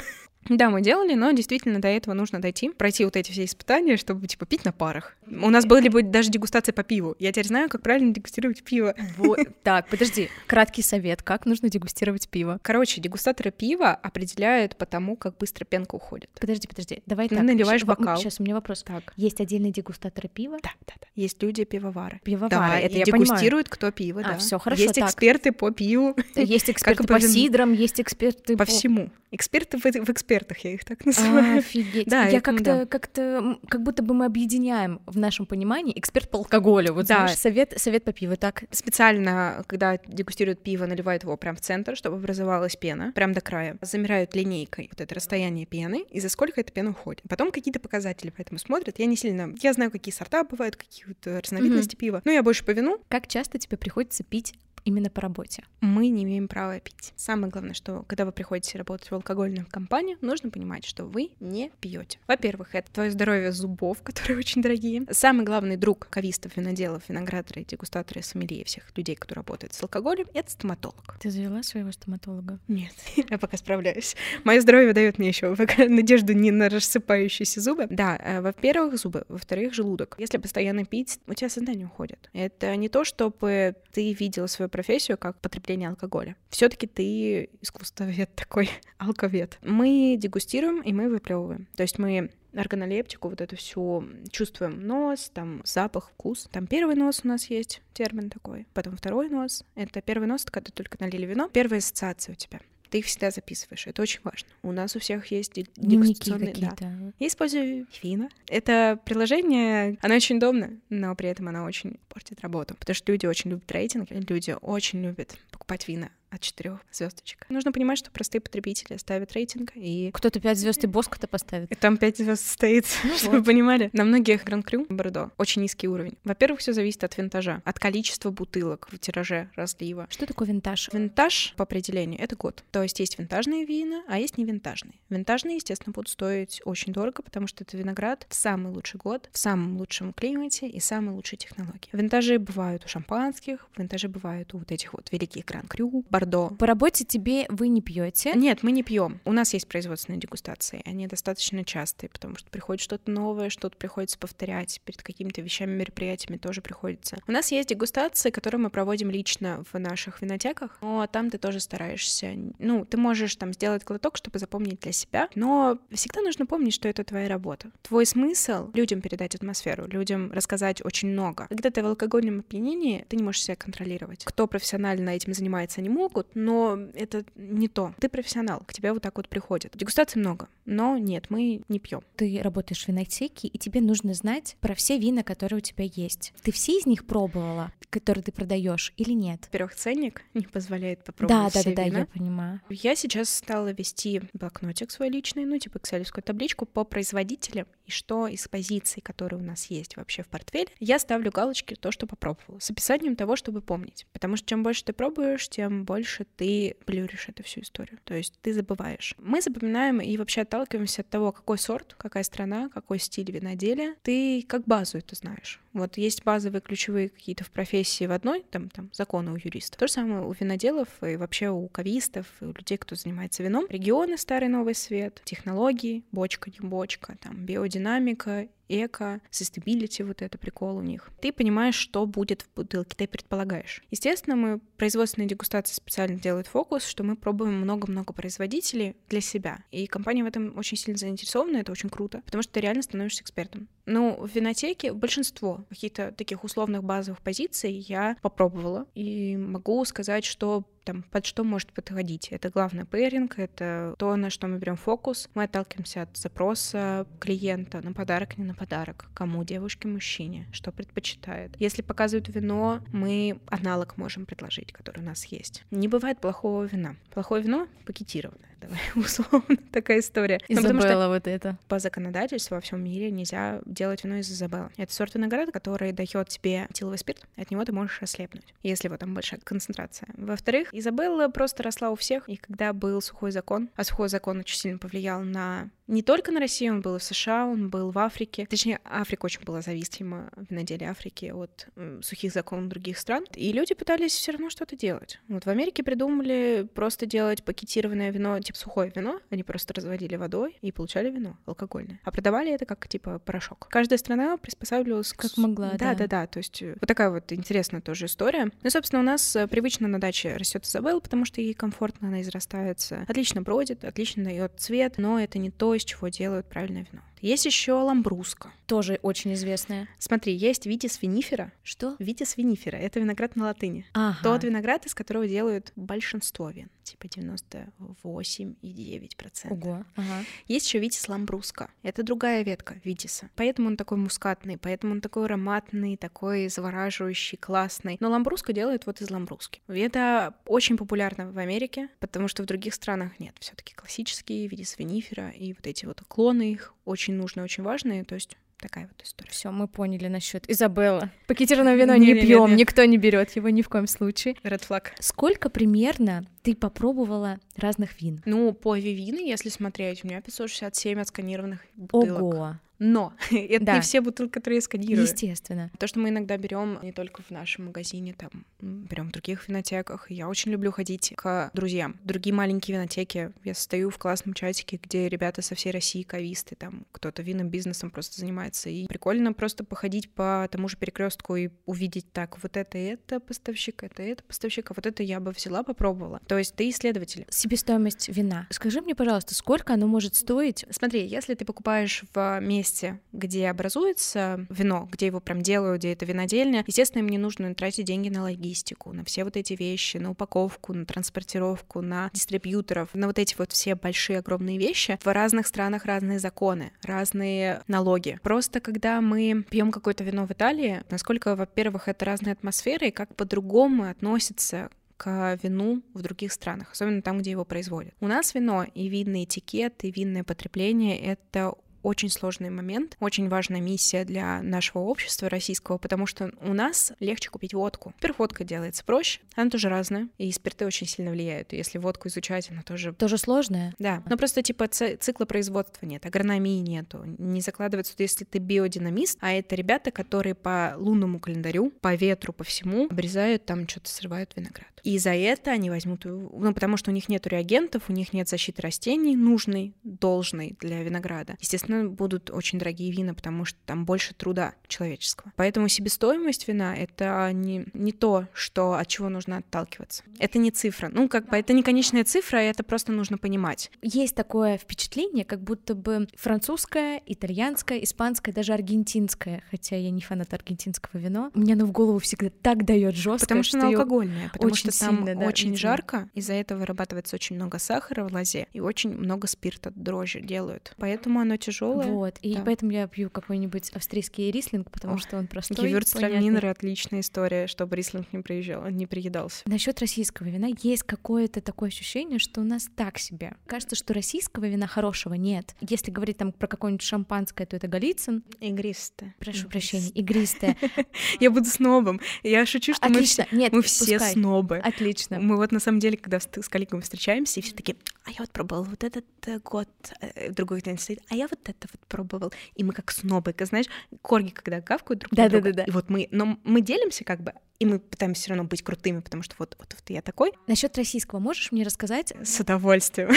Да, 0.49 0.69
мы 0.69 0.81
делали, 0.81 1.13
но 1.13 1.31
действительно 1.31 1.79
до 1.79 1.87
этого 1.87 2.13
нужно 2.13 2.39
дойти, 2.43 2.69
пройти 2.69 3.05
вот 3.05 3.15
эти 3.15 3.31
все 3.31 3.45
испытания, 3.45 3.97
чтобы, 3.97 4.27
типа, 4.27 4.45
пить 4.45 4.65
на 4.65 4.71
парах. 4.71 5.15
У 5.25 5.49
нас 5.49 5.65
были 5.65 5.89
бы 5.89 6.03
даже 6.03 6.29
дегустации 6.29 6.71
по 6.71 6.83
пиву. 6.83 7.15
Я 7.19 7.31
теперь 7.31 7.47
знаю, 7.47 7.69
как 7.69 7.81
правильно 7.81 8.13
дегустировать 8.13 8.63
пиво. 8.63 8.93
Вот. 9.17 9.39
Так, 9.63 9.87
подожди, 9.87 10.29
краткий 10.47 10.81
совет, 10.81 11.23
как 11.23 11.45
нужно 11.45 11.69
дегустировать 11.69 12.27
пиво? 12.27 12.59
Короче, 12.61 12.99
дегустаторы 12.99 13.51
пива 13.51 13.91
определяют 13.91 14.75
по 14.75 14.85
тому, 14.85 15.15
как 15.15 15.37
быстро 15.37 15.63
пенка 15.63 15.95
уходит. 15.95 16.29
Подожди, 16.39 16.67
подожди, 16.67 17.01
давай 17.05 17.29
Ты 17.29 17.35
так. 17.35 17.45
наливаешь 17.45 17.85
бокал. 17.85 18.17
Сейчас 18.17 18.39
у 18.39 18.43
меня 18.43 18.55
вопрос. 18.55 18.83
Так. 18.83 19.13
Есть 19.15 19.39
отдельные 19.39 19.71
дегустаторы 19.71 20.27
пива? 20.27 20.57
Да, 20.61 20.71
да, 20.85 20.93
да. 20.99 21.07
Есть 21.15 21.41
люди-пивовары. 21.41 22.19
Пивовары, 22.23 22.49
да, 22.49 22.79
это 22.79 22.95
и 22.95 22.99
я 22.99 23.05
дегустируют, 23.05 23.69
кто 23.69 23.91
пиво, 23.91 24.21
а, 24.21 24.33
да. 24.33 24.37
все 24.37 24.59
хорошо. 24.59 24.81
Есть 24.83 24.95
так. 24.95 25.05
эксперты 25.05 25.53
по 25.53 25.71
пиву. 25.71 26.15
Есть 26.35 26.69
эксперты 26.69 27.05
по 27.05 27.19
сидрам, 27.21 27.71
есть 27.71 28.01
эксперты 28.01 28.57
по... 28.57 28.65
По 28.65 28.65
всему. 28.65 29.09
Эксперты 29.31 29.77
в, 29.77 29.81
в 29.81 30.09
экспертах 30.11 30.59
я 30.59 30.73
их 30.73 30.85
так 30.85 31.05
называю. 31.05 31.57
Офигеть. 31.57 32.07
Да, 32.07 32.27
я 32.33 32.41
как-то, 32.41 32.63
да. 32.63 32.85
как-то, 32.85 33.57
как 33.67 33.83
будто 33.83 34.03
бы 34.03 34.13
мы 34.13 34.25
объединяем 34.25 35.01
в 35.05 35.17
нашем 35.17 35.45
понимании 35.45 35.97
эксперт 35.97 36.29
по 36.29 36.37
алкоголю. 36.39 36.93
Вот, 36.93 37.05
да. 37.05 37.15
знаешь, 37.15 37.37
совет, 37.37 37.73
совет 37.77 38.03
по 38.03 38.13
пиву, 38.13 38.35
так? 38.37 38.63
Специально, 38.71 39.63
когда 39.67 39.97
дегустируют 40.07 40.61
пиво, 40.61 40.85
наливают 40.85 41.23
его 41.23 41.37
прям 41.37 41.55
в 41.55 41.61
центр, 41.61 41.95
чтобы 41.95 42.17
образовалась 42.17 42.75
пена, 42.75 43.11
прям 43.13 43.33
до 43.33 43.41
края. 43.41 43.77
Замеряют 43.81 44.35
линейкой 44.35 44.89
вот 44.91 45.01
это 45.01 45.15
расстояние 45.15 45.65
пены, 45.65 46.05
и 46.09 46.19
за 46.19 46.29
сколько 46.29 46.61
эта 46.61 46.71
пена 46.71 46.91
уходит. 46.91 47.23
Потом 47.27 47.51
какие-то 47.51 47.79
показатели 47.79 48.33
поэтому 48.35 48.59
смотрят. 48.59 48.99
Я 48.99 49.05
не 49.05 49.15
сильно... 49.15 49.53
Я 49.61 49.73
знаю, 49.73 49.91
какие 49.91 50.13
сорта 50.13 50.43
бывают, 50.43 50.75
какие 50.75 51.05
вот 51.05 51.25
разновидности 51.25 51.95
mm-hmm. 51.95 51.99
пива. 51.99 52.21
Но 52.25 52.31
я 52.31 52.43
больше 52.43 52.63
по 52.63 52.71
вину. 52.71 52.99
Как 53.09 53.27
часто 53.27 53.57
тебе 53.57 53.77
приходится 53.77 54.23
пить 54.23 54.53
именно 54.85 55.09
по 55.09 55.21
работе. 55.21 55.63
Мы 55.81 56.09
не 56.09 56.23
имеем 56.23 56.47
права 56.47 56.79
пить. 56.79 57.13
Самое 57.15 57.51
главное, 57.51 57.73
что 57.73 58.03
когда 58.07 58.25
вы 58.25 58.31
приходите 58.31 58.77
работать 58.77 59.11
в 59.11 59.15
алкогольную 59.15 59.65
компанию, 59.69 60.17
нужно 60.21 60.49
понимать, 60.49 60.85
что 60.85 61.05
вы 61.05 61.31
не 61.39 61.71
пьете. 61.79 62.19
Во-первых, 62.27 62.75
это 62.75 62.91
твое 62.91 63.11
здоровье 63.11 63.51
зубов, 63.51 64.01
которые 64.03 64.37
очень 64.37 64.61
дорогие. 64.61 65.05
Самый 65.11 65.45
главный 65.45 65.77
друг 65.77 66.07
кавистов, 66.09 66.57
виноделов, 66.57 67.03
виноградарей, 67.07 67.65
дегустаторов, 67.65 68.25
сомелье, 68.25 68.65
всех 68.65 68.85
людей, 68.95 69.15
кто 69.15 69.35
работает 69.35 69.73
с 69.73 69.81
алкоголем, 69.81 70.27
это 70.33 70.51
стоматолог. 70.51 71.17
Ты 71.19 71.31
завела 71.31 71.63
своего 71.63 71.91
стоматолога? 71.91 72.59
Нет, 72.67 72.93
я 73.29 73.37
пока 73.37 73.57
справляюсь. 73.57 74.15
Мое 74.43 74.61
здоровье 74.61 74.93
дает 74.93 75.17
мне 75.17 75.29
еще 75.29 75.55
надежду 75.77 76.33
не 76.33 76.51
на 76.51 76.69
рассыпающиеся 76.69 77.61
зубы. 77.61 77.87
Да, 77.89 78.17
э, 78.17 78.41
во-первых, 78.41 78.97
зубы, 78.97 79.25
во-вторых, 79.29 79.73
желудок. 79.73 80.15
Если 80.17 80.37
постоянно 80.37 80.85
пить, 80.85 81.19
у 81.27 81.33
тебя 81.33 81.49
сознание 81.49 81.87
уходит. 81.87 82.29
Это 82.33 82.75
не 82.75 82.89
то, 82.89 83.03
чтобы 83.03 83.75
ты 83.91 84.13
видела 84.13 84.47
свое 84.47 84.69
профессию 84.73 85.17
как 85.19 85.39
потребление 85.39 85.89
алкоголя. 85.89 86.35
Все-таки 86.49 86.87
ты 86.87 87.49
искусствовед 87.61 88.29
такой, 88.35 88.69
алковед. 88.97 89.59
Мы 89.61 90.17
дегустируем 90.19 90.81
и 90.81 90.91
мы 90.91 91.09
выплевываем. 91.09 91.67
То 91.75 91.83
есть 91.83 91.99
мы 91.99 92.31
органолептику, 92.55 93.29
вот 93.29 93.41
это 93.41 93.55
все 93.55 94.03
чувствуем 94.31 94.85
нос, 94.85 95.31
там 95.33 95.61
запах, 95.63 96.09
вкус. 96.09 96.47
Там 96.51 96.67
первый 96.67 96.95
нос 96.95 97.21
у 97.23 97.27
нас 97.27 97.45
есть 97.49 97.81
термин 97.93 98.29
такой, 98.29 98.67
потом 98.73 98.97
второй 98.97 99.29
нос. 99.29 99.63
Это 99.75 100.01
первый 100.01 100.27
нос, 100.27 100.45
когда 100.45 100.71
только 100.71 100.97
налили 100.99 101.25
вино. 101.25 101.49
Первая 101.53 101.79
ассоциация 101.79 102.33
у 102.33 102.35
тебя 102.35 102.59
ты 102.93 102.99
их 102.99 103.07
всегда 103.07 103.31
записываешь. 103.31 103.87
Это 103.87 104.03
очень 104.03 104.19
важно. 104.23 104.47
У 104.61 104.71
нас 104.71 104.95
у 104.95 104.99
всех 104.99 105.25
есть 105.31 105.53
дегустационные... 105.77 106.53
Да. 106.53 106.93
Я 107.17 107.27
использую 107.27 107.87
Фина. 107.89 108.29
Это 108.47 108.99
приложение, 109.03 109.97
оно 110.01 110.13
очень 110.13 110.37
удобно, 110.37 110.79
но 110.91 111.15
при 111.15 111.27
этом 111.27 111.47
оно 111.47 111.63
очень 111.63 111.99
портит 112.07 112.41
работу. 112.41 112.75
Потому 112.75 112.93
что 112.93 113.11
люди 113.11 113.25
очень 113.25 113.49
любят 113.49 113.71
рейтинг, 113.71 114.11
люди 114.11 114.55
очень 114.61 115.01
любят 115.01 115.35
покупать 115.49 115.87
вина 115.87 116.11
от 116.33 116.41
четырех 116.41 116.79
звездочек. 116.91 117.45
Нужно 117.49 117.71
понимать, 117.71 117.99
что 117.99 118.11
простые 118.11 118.41
потребители 118.41 118.97
ставят 118.97 119.33
рейтинг 119.33 119.71
и... 119.75 120.11
Кто-то 120.13 120.39
пять 120.39 120.57
звезд 120.57 120.83
и 120.83 120.87
Боск-то 120.87 121.27
поставит. 121.27 121.71
И 121.71 121.75
там 121.75 121.97
пять 121.97 122.17
звезд 122.17 122.45
стоит, 122.45 122.85
ну, 123.03 123.15
чтобы 123.15 123.39
вы 123.39 123.43
понимали. 123.43 123.89
На 123.93 124.03
многих 124.03 124.43
Гран-Крю 124.43 124.85
Бордо 124.89 125.31
очень 125.37 125.61
низкий 125.61 125.87
уровень. 125.87 126.17
Во-первых, 126.23 126.59
все 126.59 126.73
зависит 126.73 127.03
от 127.03 127.17
винтажа, 127.17 127.61
от 127.65 127.79
количества 127.79 128.31
бутылок 128.31 128.87
в 128.91 128.97
тираже 128.97 129.49
разлива. 129.55 130.07
Что 130.09 130.25
такое 130.25 130.47
винтаж? 130.47 130.89
Винтаж, 130.91 131.53
по 131.55 131.63
определению, 131.63 132.19
это 132.21 132.35
год. 132.35 132.63
То 132.71 132.83
есть 132.83 132.99
есть 132.99 133.19
винтажные 133.19 133.65
вина, 133.65 134.03
а 134.07 134.19
есть 134.19 134.37
не 134.37 134.45
винтажные. 134.45 134.95
Винтажные, 135.09 135.57
естественно, 135.57 135.93
будут 135.93 136.09
стоить 136.09 136.61
очень 136.65 136.93
дорого, 136.93 137.21
потому 137.21 137.47
что 137.47 137.63
это 137.63 137.77
виноград 137.77 138.25
в 138.29 138.35
самый 138.35 138.73
лучший 138.73 138.97
год, 138.97 139.29
в 139.31 139.37
самом 139.37 139.77
лучшем 139.77 140.13
климате 140.13 140.67
и 140.67 140.79
самые 140.79 141.15
лучшие 141.15 141.37
технологии. 141.37 141.89
Винтажи 141.91 142.39
бывают 142.39 142.85
у 142.85 142.87
шампанских, 142.87 143.67
винтажи 143.77 144.07
бывают 144.07 144.53
у 144.53 144.59
вот 144.59 144.71
этих 144.71 144.93
вот 144.93 145.11
великих 145.11 145.45
Гран-Крю, 145.45 146.05
Бордо. 146.23 146.55
По 146.57 146.65
работе 146.65 147.03
тебе 147.03 147.45
вы 147.49 147.67
не 147.67 147.81
пьете? 147.81 148.33
Нет, 148.35 148.63
мы 148.63 148.71
не 148.71 148.83
пьем. 148.83 149.19
У 149.25 149.31
нас 149.31 149.53
есть 149.53 149.67
производственные 149.67 150.19
дегустации. 150.19 150.81
Они 150.85 151.07
достаточно 151.07 151.63
частые, 151.65 152.09
потому 152.09 152.35
что 152.35 152.49
приходит 152.49 152.81
что-то 152.81 153.11
новое, 153.11 153.49
что-то 153.49 153.77
приходится 153.77 154.17
повторять. 154.17 154.81
Перед 154.85 155.01
какими-то 155.01 155.41
вещами, 155.41 155.71
мероприятиями 155.71 156.37
тоже 156.37 156.61
приходится. 156.61 157.17
У 157.27 157.31
нас 157.31 157.51
есть 157.51 157.69
дегустации, 157.69 158.29
которые 158.29 158.61
мы 158.61 158.69
проводим 158.69 159.09
лично 159.09 159.63
в 159.71 159.77
наших 159.77 160.21
винотеках, 160.21 160.77
но 160.81 161.05
там 161.07 161.29
ты 161.29 161.37
тоже 161.37 161.59
стараешься. 161.59 162.33
Ну, 162.59 162.85
ты 162.85 162.97
можешь 162.97 163.35
там 163.35 163.53
сделать 163.53 163.83
глоток, 163.83 164.17
чтобы 164.17 164.39
запомнить 164.39 164.79
для 164.79 164.91
себя, 164.91 165.29
но 165.35 165.79
всегда 165.91 166.21
нужно 166.21 166.45
помнить, 166.45 166.73
что 166.73 166.87
это 166.87 167.03
твоя 167.03 167.27
работа. 167.27 167.71
Твой 167.81 168.05
смысл— 168.05 168.69
людям 168.73 169.01
передать 169.01 169.35
атмосферу, 169.35 169.87
людям 169.87 170.31
рассказать 170.31 170.83
очень 170.85 171.09
много. 171.09 171.47
Когда 171.49 171.69
ты 171.69 171.83
в 171.83 171.85
алкогольном 171.85 172.39
опьянении, 172.39 173.05
ты 173.09 173.17
не 173.17 173.23
можешь 173.23 173.43
себя 173.43 173.55
контролировать. 173.55 174.23
Кто 174.25 174.47
профессионально 174.47 175.09
этим 175.09 175.33
занимается, 175.33 175.81
они 175.81 175.89
могут, 175.89 176.12
но 176.33 176.77
это 176.93 177.25
не 177.35 177.67
то. 177.67 177.93
Ты 177.99 178.09
профессионал, 178.09 178.61
к 178.65 178.73
тебе 178.73 178.93
вот 178.93 179.01
так 179.01 179.17
вот 179.17 179.29
приходят. 179.29 179.75
Дегустаций 179.75 180.21
много, 180.21 180.47
но 180.65 180.97
нет, 180.97 181.25
мы 181.29 181.61
не 181.67 181.79
пьем. 181.79 182.01
Ты 182.15 182.39
работаешь 182.41 182.85
в 182.85 182.87
винотеке, 182.87 183.47
и 183.47 183.57
тебе 183.57 183.81
нужно 183.81 184.13
знать 184.13 184.55
про 184.61 184.75
все 184.75 184.97
вина, 184.97 185.23
которые 185.23 185.57
у 185.57 185.61
тебя 185.61 185.85
есть. 185.85 186.33
Ты 186.43 186.51
все 186.51 186.77
из 186.77 186.85
них 186.85 187.05
пробовала, 187.05 187.71
которые 187.89 188.23
ты 188.23 188.31
продаешь, 188.31 188.93
или 188.97 189.13
нет? 189.13 189.41
Во-первых, 189.43 189.75
ценник 189.75 190.23
не 190.33 190.45
позволяет 190.45 191.03
попробовать 191.03 191.53
да, 191.53 191.59
все 191.59 191.69
да, 191.69 191.75
да, 191.75 191.83
вина. 191.83 191.93
Да, 191.93 191.99
я 191.99 192.05
понимаю. 192.05 192.61
Я 192.69 192.95
сейчас 192.95 193.29
стала 193.29 193.71
вести 193.71 194.21
блокнотик 194.33 194.91
свой 194.91 195.09
личный, 195.09 195.45
ну, 195.45 195.57
типа 195.57 195.77
excel 195.77 196.03
табличку 196.21 196.65
по 196.65 196.83
производителям 196.83 197.67
и 197.85 197.91
что 197.91 198.27
из 198.27 198.47
позиций, 198.47 199.01
которые 199.01 199.39
у 199.39 199.43
нас 199.43 199.65
есть 199.67 199.97
вообще 199.97 200.23
в 200.23 200.27
портфеле, 200.27 200.69
я 200.79 200.99
ставлю 200.99 201.31
галочки 201.31 201.75
то, 201.75 201.91
что 201.91 202.07
попробовала, 202.07 202.59
с 202.59 202.69
описанием 202.69 203.15
того, 203.15 203.35
чтобы 203.35 203.61
помнить. 203.61 204.05
Потому 204.13 204.37
что 204.37 204.47
чем 204.47 204.63
больше 204.63 204.85
ты 204.85 204.93
пробуешь, 204.93 205.47
тем 205.49 205.85
больше 205.85 206.25
ты 206.37 206.75
блюришь 206.85 207.29
эту 207.29 207.43
всю 207.43 207.61
историю. 207.61 207.99
То 208.03 208.13
есть 208.13 208.39
ты 208.41 208.53
забываешь. 208.53 209.15
Мы 209.17 209.41
запоминаем 209.41 210.01
и 210.01 210.17
вообще 210.17 210.41
отталкиваемся 210.41 211.01
от 211.01 211.09
того, 211.09 211.31
какой 211.31 211.57
сорт, 211.57 211.95
какая 211.97 212.23
страна, 212.23 212.69
какой 212.69 212.99
стиль 212.99 213.31
виноделия. 213.31 213.95
Ты 214.03 214.43
как 214.47 214.65
базу 214.65 214.97
это 214.97 215.15
знаешь. 215.15 215.62
Вот 215.73 215.97
есть 215.97 216.23
базовые 216.23 216.61
ключевые 216.61 217.09
какие-то 217.09 217.43
в 217.43 217.51
профессии 217.51 218.05
в 218.05 218.11
одной, 218.11 218.43
там, 218.51 218.69
там 218.69 218.89
законы 218.93 219.31
у 219.31 219.35
юристов. 219.35 219.79
То 219.79 219.87
же 219.87 219.93
самое 219.93 220.21
у 220.21 220.31
виноделов 220.31 220.87
и 221.01 221.15
вообще 221.15 221.49
у 221.49 221.67
кавистов, 221.67 222.27
и 222.41 222.45
у 222.45 222.53
людей, 222.53 222.77
кто 222.77 222.95
занимается 222.95 223.43
вином. 223.43 223.65
Регионы, 223.69 224.17
старый 224.17 224.49
новый 224.49 224.75
свет, 224.75 225.21
технологии, 225.25 226.03
бочка, 226.11 226.51
не 226.51 226.67
бочка, 226.67 227.17
там, 227.19 227.45
биодинамика 227.45 228.47
эко, 228.73 229.21
sustainability, 229.31 230.03
вот 230.03 230.21
это 230.21 230.37
прикол 230.37 230.77
у 230.77 230.81
них. 230.81 231.09
Ты 231.21 231.31
понимаешь, 231.31 231.75
что 231.75 232.05
будет 232.05 232.43
в 232.43 232.53
бутылке, 232.55 232.95
ты 232.95 233.07
предполагаешь. 233.07 233.83
Естественно, 233.91 234.35
мы 234.35 234.59
производственные 234.77 235.27
дегустации 235.27 235.73
специально 235.73 236.19
делают 236.19 236.47
фокус, 236.47 236.85
что 236.85 237.03
мы 237.03 237.15
пробуем 237.15 237.55
много-много 237.55 238.13
производителей 238.13 238.95
для 239.09 239.21
себя. 239.21 239.63
И 239.71 239.87
компания 239.87 240.23
в 240.23 240.27
этом 240.27 240.57
очень 240.57 240.77
сильно 240.77 240.97
заинтересована, 240.97 241.57
это 241.57 241.71
очень 241.71 241.89
круто, 241.89 242.21
потому 242.25 242.41
что 242.41 242.53
ты 242.53 242.61
реально 242.61 242.83
становишься 242.83 243.23
экспертом. 243.23 243.67
Ну, 243.85 244.15
в 244.17 244.33
винотеке 244.33 244.93
большинство 244.93 245.65
каких-то 245.69 246.11
таких 246.11 246.43
условных 246.43 246.83
базовых 246.83 247.21
позиций 247.21 247.73
я 247.73 248.15
попробовала, 248.21 248.87
и 248.95 249.35
могу 249.35 249.83
сказать, 249.85 250.23
что 250.23 250.63
там, 250.83 251.03
под 251.03 251.25
что 251.25 251.43
может 251.43 251.71
подходить. 251.73 252.29
Это 252.31 252.49
главное 252.49 252.85
пейринг, 252.85 253.39
это 253.39 253.95
то, 253.97 254.15
на 254.15 254.29
что 254.29 254.47
мы 254.47 254.57
берем 254.57 254.75
фокус. 254.75 255.29
Мы 255.33 255.43
отталкиваемся 255.43 256.03
от 256.03 256.17
запроса 256.17 257.05
клиента 257.19 257.81
на 257.81 257.93
подарок, 257.93 258.37
не 258.37 258.43
на 258.43 258.53
подарок, 258.53 259.07
кому 259.13 259.43
девушке, 259.43 259.87
мужчине, 259.87 260.47
что 260.51 260.71
предпочитает. 260.71 261.51
Если 261.59 261.81
показывают 261.81 262.29
вино, 262.29 262.81
мы 262.91 263.39
аналог 263.47 263.97
можем 263.97 264.25
предложить, 264.25 264.71
который 264.71 264.99
у 264.99 265.05
нас 265.05 265.25
есть. 265.25 265.63
Не 265.71 265.87
бывает 265.87 266.19
плохого 266.19 266.63
вина. 266.65 266.95
Плохое 267.11 267.43
вино 267.43 267.67
пакетированное 267.85 268.53
давай, 268.63 268.79
условно, 268.95 269.57
такая 269.71 269.99
история. 269.99 270.39
Ну, 270.49 270.61
Изабелла 270.61 271.07
вот 271.07 271.27
это. 271.27 271.57
По 271.67 271.79
законодательству 271.79 272.55
во 272.55 272.61
всем 272.61 272.83
мире 272.83 273.11
нельзя 273.11 273.61
делать 273.65 274.03
вино 274.03 274.17
из 274.17 274.31
Изабелла. 274.31 274.71
Это 274.77 274.93
сорт 274.93 275.15
винограда, 275.15 275.51
который 275.51 275.91
дает 275.91 276.29
тебе 276.29 276.67
этиловый 276.69 276.97
спирт, 276.97 277.25
от 277.35 277.51
него 277.51 277.63
ты 277.65 277.71
можешь 277.71 278.01
ослепнуть, 278.01 278.53
если 278.63 278.87
вот 278.87 278.99
там 278.99 279.13
большая 279.13 279.39
концентрация. 279.43 280.07
Во-вторых, 280.15 280.72
Изабелла 280.75 281.27
просто 281.27 281.61
росла 281.61 281.91
у 281.91 281.95
всех, 281.95 282.27
и 282.27 282.35
когда 282.35 282.73
был 282.73 282.99
сухой 282.99 283.31
закон, 283.31 283.69
а 283.75 283.83
сухой 283.83 284.09
закон 284.09 284.39
очень 284.39 284.57
сильно 284.57 284.79
повлиял 284.79 285.21
на 285.21 285.69
не 285.87 286.01
только 286.01 286.31
на 286.31 286.39
Россию, 286.39 286.73
он 286.73 286.81
был 286.81 286.97
в 286.97 287.03
США, 287.03 287.45
он 287.45 287.69
был 287.69 287.91
в 287.91 287.99
Африке. 287.99 288.47
Точнее, 288.49 288.79
Африка 288.85 289.25
очень 289.25 289.41
была 289.43 289.61
зависима, 289.61 290.31
виноделие 290.49 290.89
Африки, 290.89 291.31
от 291.33 291.67
сухих 292.01 292.31
законов 292.31 292.69
других 292.69 292.97
стран. 292.97 293.25
И 293.35 293.51
люди 293.51 293.73
пытались 293.73 294.13
все 294.13 294.31
равно 294.31 294.49
что-то 294.49 294.75
делать. 294.75 295.19
Вот 295.27 295.45
в 295.45 295.49
Америке 295.49 295.83
придумали 295.83 296.67
просто 296.73 297.05
делать 297.05 297.43
пакетированное 297.43 298.11
вино, 298.11 298.39
типа 298.39 298.57
сухое 298.57 298.91
вино. 298.95 299.19
Они 299.29 299.43
просто 299.43 299.73
разводили 299.73 300.15
водой 300.15 300.57
и 300.61 300.71
получали 300.71 301.09
вино 301.09 301.37
алкогольное. 301.45 301.99
А 302.03 302.11
продавали 302.11 302.51
это 302.51 302.65
как, 302.65 302.87
типа, 302.87 303.19
порошок. 303.19 303.67
Каждая 303.69 303.97
страна 303.97 304.37
приспосабливалась... 304.37 305.13
Как 305.13 305.35
могла, 305.37 305.71
да. 305.71 305.93
Да-да-да, 305.93 306.27
то 306.27 306.37
есть 306.37 306.61
э, 306.61 306.77
вот 306.79 306.87
такая 306.87 307.09
вот 307.09 307.31
интересная 307.33 307.81
тоже 307.81 308.05
история. 308.05 308.51
Ну, 308.61 308.69
собственно, 308.69 309.01
у 309.01 309.05
нас 309.05 309.35
э, 309.35 309.47
привычно 309.47 309.87
на 309.87 309.99
даче 309.99 310.37
растет 310.37 310.65
Изабелла, 310.65 310.99
потому 310.99 311.25
что 311.25 311.41
ей 311.41 311.53
комфортно, 311.53 312.07
она 312.07 312.21
израстается. 312.21 313.05
Отлично 313.07 313.41
бродит, 313.41 313.83
отлично 313.83 314.23
дает 314.23 314.53
цвет, 314.57 314.97
но 314.97 315.19
это 315.19 315.37
не 315.39 315.51
то, 315.51 315.72
из 315.73 315.83
чего 315.83 316.09
делают 316.09 316.47
правильное 316.49 316.85
вино. 316.91 317.01
Есть 317.23 317.45
еще 317.45 317.71
ламбруска. 317.71 318.51
Тоже 318.65 318.99
очень 319.01 319.33
известная. 319.33 319.87
Смотри, 319.97 320.35
есть 320.35 320.65
витис 320.65 321.01
винифера. 321.01 321.53
Что? 321.63 321.95
Витис 321.97 322.35
винифера— 322.35 322.75
это 322.77 322.99
виноград 322.99 323.37
на 323.37 323.45
латыни. 323.45 323.85
Ага. 323.93 324.17
Тот 324.23 324.43
виноград, 324.43 324.85
из 324.85 324.93
которого 324.93 325.25
делают 325.25 325.71
большинство 325.77 326.49
вин, 326.49 326.69
типа 326.83 327.05
98,9%. 327.05 329.51
Ого. 329.51 329.85
Ага. 329.95 330.25
Есть 330.47 330.67
еще 330.67 330.79
витис 330.79 331.07
ламбруска. 331.07 331.69
Это 331.81 332.03
другая 332.03 332.43
ветка 332.43 332.81
витиса. 332.83 333.29
Поэтому 333.37 333.69
он 333.69 333.77
такой 333.77 333.97
мускатный, 333.97 334.57
поэтому 334.57 334.91
он 334.91 334.99
такой 334.99 335.23
ароматный, 335.23 335.95
такой 335.95 336.49
завораживающий, 336.49 337.37
классный. 337.37 337.95
Но 338.01 338.09
ламбруска 338.09 338.51
делают 338.51 338.85
вот 338.85 338.99
из 338.99 339.09
ламбруски. 339.09 339.61
Это 339.69 340.33
очень 340.45 340.75
популярно 340.75 341.31
в 341.31 341.37
Америке, 341.37 341.87
потому 342.01 342.27
что 342.27 342.43
в 342.43 342.47
других 342.47 342.73
странах 342.73 343.17
нет. 343.19 343.33
все 343.39 343.55
таки 343.55 343.73
классические 343.73 344.47
витис 344.47 344.77
винифера 344.77 345.29
и 345.29 345.53
вот 345.53 345.65
эти 345.67 345.85
вот 345.85 346.01
клоны 346.05 346.51
их 346.51 346.73
очень 346.85 347.13
нужные, 347.15 347.43
очень 347.43 347.63
важные. 347.63 348.03
То 348.03 348.15
есть 348.15 348.37
Такая 348.63 348.87
вот 348.87 349.05
история. 349.05 349.29
Все, 349.29 349.51
мы 349.51 349.67
поняли 349.67 350.07
насчет 350.07 350.49
Изабелла. 350.49 351.11
Пакетированное 351.27 351.75
вино 351.75 351.97
не, 351.97 352.13
не 352.13 352.21
пьем, 352.21 352.55
никто 352.55 352.85
не 352.85 352.97
берет 352.97 353.31
его 353.31 353.49
ни 353.49 353.61
в 353.61 353.67
коем 353.67 353.87
случае. 353.87 354.35
Red 354.41 354.65
flag. 354.65 354.85
Сколько 355.01 355.49
примерно 355.49 356.25
ты 356.43 356.55
попробовала 356.55 357.39
разных 357.57 358.01
вин? 358.01 358.21
Ну, 358.23 358.53
по 358.53 358.77
вивины, 358.77 359.27
если 359.27 359.49
смотреть, 359.49 360.05
у 360.05 360.07
меня 360.07 360.21
567 360.21 360.97
отсканированных 360.97 361.59
бутылок. 361.75 362.21
Ого. 362.21 362.55
Но 362.83 363.13
это 363.31 363.65
да. 363.65 363.75
не 363.75 363.81
все 363.81 364.01
бутылки, 364.01 364.33
которые 364.33 364.57
я 364.57 364.61
сканирую. 364.61 365.03
Естественно. 365.03 365.71
То, 365.79 365.87
что 365.87 365.99
мы 365.99 366.09
иногда 366.09 366.37
берем 366.37 366.79
не 366.83 366.91
только 366.91 367.21
в 367.21 367.31
нашем 367.31 367.65
магазине, 367.65 368.13
там 368.13 368.45
берем 368.59 369.07
в 369.07 369.11
других 369.11 369.47
винотеках. 369.47 370.11
Я 370.11 370.27
очень 370.27 370.51
люблю 370.51 370.71
ходить 370.71 371.13
к 371.15 371.49
друзьям. 371.53 371.97
Другие 372.03 372.33
маленькие 372.33 372.77
винотеки. 372.77 373.31
Я 373.43 373.53
состою 373.53 373.89
в 373.89 373.97
классном 373.97 374.33
чатике, 374.33 374.79
где 374.81 375.07
ребята 375.07 375.41
со 375.41 375.55
всей 375.55 375.71
России 375.71 376.03
кависты, 376.03 376.55
там 376.55 376.85
кто-то 376.91 377.21
винным 377.21 377.49
бизнесом 377.49 377.89
просто 377.89 378.19
занимается. 378.19 378.69
И 378.69 378.85
прикольно 378.87 379.31
просто 379.31 379.63
походить 379.63 380.09
по 380.09 380.47
тому 380.51 380.67
же 380.67 380.75
перекрестку 380.75 381.37
и 381.37 381.49
увидеть 381.65 382.11
так, 382.11 382.41
вот 382.43 382.57
это 382.57 382.77
это 382.77 383.21
поставщик, 383.21 383.83
это 383.83 384.03
это 384.03 384.23
поставщик, 384.23 384.71
а 384.71 384.73
вот 384.75 384.85
это 384.85 385.03
я 385.03 385.21
бы 385.21 385.31
взяла, 385.31 385.63
попробовала. 385.63 386.19
То 386.27 386.37
есть 386.37 386.55
ты 386.55 386.69
исследователь. 386.69 387.25
Себестоимость 387.29 388.09
вина. 388.09 388.47
Скажи 388.49 388.81
мне, 388.81 388.93
пожалуйста, 388.93 389.35
сколько 389.35 389.73
оно 389.73 389.87
может 389.87 390.15
стоить? 390.15 390.65
Смотри, 390.69 391.07
если 391.07 391.33
ты 391.35 391.45
покупаешь 391.45 392.03
в 392.13 392.41
месте, 392.73 392.99
где 393.11 393.49
образуется 393.49 394.45
вино, 394.49 394.87
где 394.91 395.07
его 395.07 395.19
прям 395.19 395.41
делают, 395.41 395.79
где 395.79 395.93
это 395.93 396.05
винодельня, 396.05 396.63
естественно, 396.65 397.01
им 397.01 397.09
не 397.09 397.17
нужно 397.17 397.53
тратить 397.53 397.85
деньги 397.85 398.09
на 398.09 398.23
логистику, 398.23 398.93
на 398.93 399.03
все 399.03 399.23
вот 399.23 399.37
эти 399.37 399.53
вещи, 399.53 399.97
на 399.97 400.11
упаковку, 400.11 400.73
на 400.73 400.85
транспортировку, 400.85 401.81
на 401.81 402.09
дистрибьюторов, 402.13 402.89
на 402.93 403.07
вот 403.07 403.19
эти 403.19 403.35
вот 403.37 403.51
все 403.51 403.75
большие 403.75 404.19
огромные 404.19 404.57
вещи. 404.57 404.97
В 405.03 405.07
разных 405.07 405.47
странах 405.47 405.85
разные 405.85 406.19
законы, 406.19 406.71
разные 406.83 407.61
налоги. 407.67 408.19
Просто 408.23 408.59
когда 408.59 409.01
мы 409.01 409.45
пьем 409.49 409.71
какое-то 409.71 410.03
вино 410.03 410.25
в 410.25 410.31
Италии, 410.31 410.81
насколько, 410.89 411.35
во-первых, 411.35 411.87
это 411.87 412.05
разные 412.05 412.33
атмосферы, 412.33 412.87
и 412.87 412.91
как 412.91 413.15
по-другому 413.15 413.89
относятся 413.89 414.69
к 414.97 415.37
вину 415.43 415.81
в 415.93 416.01
других 416.01 416.31
странах, 416.31 416.71
особенно 416.71 417.01
там, 417.01 417.19
где 417.19 417.31
его 417.31 417.43
производят. 417.43 417.93
У 417.99 418.07
нас 418.07 418.33
вино 418.33 418.63
и 418.63 418.87
винный 418.87 419.25
этикет, 419.25 419.83
и 419.83 419.91
винное 419.91 420.23
потребление— 420.23 420.97
это 421.01 421.55
очень 421.83 422.09
сложный 422.09 422.49
момент, 422.49 422.97
очень 422.99 423.29
важная 423.29 423.61
миссия 423.61 424.05
для 424.05 424.41
нашего 424.41 424.81
общества 424.83 425.29
российского, 425.29 425.77
потому 425.77 426.05
что 426.05 426.31
у 426.41 426.53
нас 426.53 426.93
легче 426.99 427.29
купить 427.29 427.53
водку. 427.53 427.93
Во-первых, 427.97 428.19
водка 428.19 428.43
делается 428.43 428.83
проще, 428.83 429.19
она 429.35 429.49
тоже 429.49 429.69
разная, 429.69 430.07
и 430.17 430.31
спирты 430.31 430.65
очень 430.65 430.87
сильно 430.87 431.11
влияют. 431.11 431.53
И 431.53 431.57
если 431.57 431.77
водку 431.77 432.07
изучать, 432.07 432.49
она 432.49 432.61
тоже... 432.63 432.93
Тоже 432.93 433.17
сложная? 433.17 433.73
Да. 433.79 434.01
Но 434.09 434.17
просто 434.17 434.41
типа 434.41 434.67
цикла 434.67 435.25
производства 435.25 435.85
нет, 435.85 436.05
агрономии 436.05 436.59
нету. 436.59 437.03
Не 437.05 437.41
закладывается, 437.41 437.93
если 437.97 438.25
ты 438.25 438.39
биодинамист, 438.39 439.17
а 439.21 439.33
это 439.33 439.55
ребята, 439.55 439.91
которые 439.91 440.35
по 440.35 440.73
лунному 440.77 441.19
календарю, 441.19 441.71
по 441.81 441.93
ветру, 441.95 442.33
по 442.33 442.43
всему 442.43 442.87
обрезают, 442.89 443.45
там 443.45 443.67
что-то 443.67 443.89
срывают 443.89 444.31
виноград. 444.35 444.67
И 444.83 444.97
за 444.97 445.11
это 445.11 445.51
они 445.51 445.69
возьмут, 445.69 446.03
ну, 446.05 446.53
потому 446.53 446.77
что 446.77 446.91
у 446.91 446.93
них 446.93 447.07
нет 447.07 447.25
реагентов, 447.27 447.83
у 447.87 447.93
них 447.93 448.11
нет 448.11 448.27
защиты 448.27 448.61
растений 448.61 449.15
нужной, 449.15 449.73
должной 449.83 450.57
для 450.59 450.83
винограда. 450.83 451.37
Естественно, 451.39 451.72
естественно, 451.73 451.89
будут 451.89 452.29
очень 452.31 452.59
дорогие 452.59 452.91
вина, 452.91 453.13
потому 453.13 453.45
что 453.45 453.57
там 453.65 453.85
больше 453.85 454.13
труда 454.13 454.53
человеческого. 454.67 455.31
Поэтому 455.35 455.67
себестоимость 455.67 456.47
вина— 456.47 456.75
это 456.77 457.31
не, 457.33 457.65
не 457.73 457.91
то, 457.91 458.27
что, 458.33 458.73
от 458.73 458.87
чего 458.87 459.09
нужно 459.09 459.37
отталкиваться. 459.37 460.03
Это 460.19 460.39
не 460.39 460.51
цифра. 460.51 460.89
Ну, 460.91 461.07
как 461.07 461.29
бы, 461.29 461.37
это 461.37 461.53
не 461.53 461.63
конечная 461.63 462.03
цифра, 462.03 462.37
это 462.37 462.63
просто 462.63 462.91
нужно 462.91 463.17
понимать. 463.17 463.71
Есть 463.81 464.15
такое 464.15 464.57
впечатление, 464.57 465.25
как 465.25 465.41
будто 465.41 465.75
бы 465.75 466.07
французское, 466.15 467.01
итальянское, 467.05 467.83
испанское, 467.83 468.33
даже 468.33 468.53
аргентинское, 468.53 469.43
хотя 469.49 469.75
я 469.75 469.91
не 469.91 470.01
фанат 470.01 470.33
аргентинского 470.33 470.99
вина, 470.99 471.31
мне 471.33 471.53
оно 471.53 471.65
в 471.65 471.71
голову 471.71 471.99
всегда 471.99 472.29
так 472.41 472.65
дает 472.65 472.95
жестко, 472.95 473.25
Потому 473.25 473.43
что, 473.43 473.57
что 473.57 473.67
оно 473.67 473.77
алкогольное, 473.77 474.29
потому 474.33 474.55
что 474.55 474.77
там 474.77 474.97
сильно, 474.97 475.15
да, 475.15 475.25
очень 475.27 475.51
видимо. 475.51 475.57
жарко, 475.57 476.09
из-за 476.13 476.33
этого 476.33 476.59
вырабатывается 476.59 477.15
очень 477.15 477.35
много 477.35 477.59
сахара 477.59 478.07
в 478.07 478.13
лозе 478.13 478.47
и 478.53 478.59
очень 478.59 478.91
много 478.91 479.27
спирта, 479.27 479.71
дрожжи 479.75 480.21
делают. 480.21 480.73
Поэтому 480.77 481.19
оно 481.19 481.37
тяжелое 481.37 481.62
тяжелое. 481.63 481.91
Вот, 481.91 482.17
и 482.21 482.35
да. 482.35 482.43
поэтому 482.45 482.71
я 482.71 482.87
пью 482.87 483.09
какой-нибудь 483.09 483.69
австрийский 483.71 484.31
рислинг, 484.31 484.69
потому 484.71 484.95
Ох, 484.95 485.01
что 485.01 485.17
он 485.17 485.27
простой, 485.27 485.69
Гевюрцтраминер— 485.69 486.45
отличная 486.47 487.01
история, 487.01 487.47
чтобы 487.47 487.75
рислинг 487.75 488.11
не 488.13 488.21
приезжал, 488.21 488.67
не 488.69 488.87
приедался. 488.87 489.43
Насчет 489.45 489.79
российского 489.79 490.27
вина 490.27 490.49
есть 490.61 490.83
какое-то 490.83 491.41
такое 491.41 491.69
ощущение, 491.69 492.19
что 492.19 492.41
у 492.41 492.43
нас 492.43 492.69
так 492.75 492.97
себе. 492.97 493.35
Кажется, 493.45 493.75
что 493.75 493.93
российского 493.93 494.45
вина 494.45 494.67
хорошего 494.67 495.13
нет. 495.13 495.55
Если 495.61 495.91
говорить 495.91 496.17
там 496.17 496.31
про 496.31 496.47
какое-нибудь 496.47 496.83
шампанское, 496.83 497.45
то 497.45 497.55
это 497.55 497.67
Голицын. 497.67 498.23
Игристое. 498.39 499.15
Прошу 499.19 499.47
прощения, 499.47 499.89
игристое. 499.89 500.57
Я 501.19 501.31
буду 501.31 501.45
снобом. 501.45 501.99
Я 502.23 502.45
шучу, 502.45 502.73
что 502.73 502.89
мы 502.89 503.03
все, 503.03 503.27
Нет, 503.31 503.53
мы 503.53 503.61
все 503.61 503.99
снобы. 503.99 504.57
Отлично. 504.57 505.19
Мы 505.19 505.37
вот 505.37 505.51
на 505.51 505.59
самом 505.59 505.79
деле, 505.79 505.97
когда 505.97 506.19
с 506.19 506.49
коллегами 506.49 506.81
встречаемся, 506.81 507.39
и 507.39 507.43
все 507.43 507.53
таки 507.55 507.75
а 508.05 508.11
я 508.11 508.17
вот 508.19 508.31
пробовала 508.31 508.63
вот 508.65 508.83
этот 508.83 509.05
э, 509.27 509.39
год, 509.39 509.69
э, 510.01 510.29
другой 510.29 510.61
день 510.61 510.77
стоит, 510.77 511.01
а 511.09 511.15
я 511.15 511.27
вот 511.27 511.39
это 511.57 511.67
вот 511.71 511.85
пробовал. 511.87 512.33
И 512.55 512.63
мы 512.63 512.73
как 512.73 512.91
снобы, 512.91 513.33
знаешь, 513.39 513.67
корги, 514.01 514.29
когда 514.29 514.61
гавкают 514.61 515.01
друг 515.01 515.13
да, 515.13 515.23
на 515.23 515.29
друга. 515.29 515.49
Да, 515.49 515.55
да, 515.57 515.63
да. 515.63 515.71
И 515.71 515.71
вот 515.71 515.89
мы, 515.89 516.07
но 516.11 516.37
мы 516.43 516.61
делимся 516.61 517.03
как 517.03 517.21
бы, 517.21 517.33
и 517.59 517.65
мы 517.65 517.79
пытаемся 517.79 518.21
все 518.21 518.29
равно 518.31 518.43
быть 518.43 518.63
крутыми, 518.63 518.99
потому 518.99 519.23
что 519.23 519.35
вот, 519.39 519.55
вот, 519.59 519.73
вот 519.73 519.89
я 519.89 520.01
такой. 520.01 520.31
Насчет 520.47 520.75
российского 520.77 521.19
можешь 521.19 521.51
мне 521.51 521.63
рассказать? 521.63 522.13
С 522.23 522.39
удовольствием. 522.39 523.09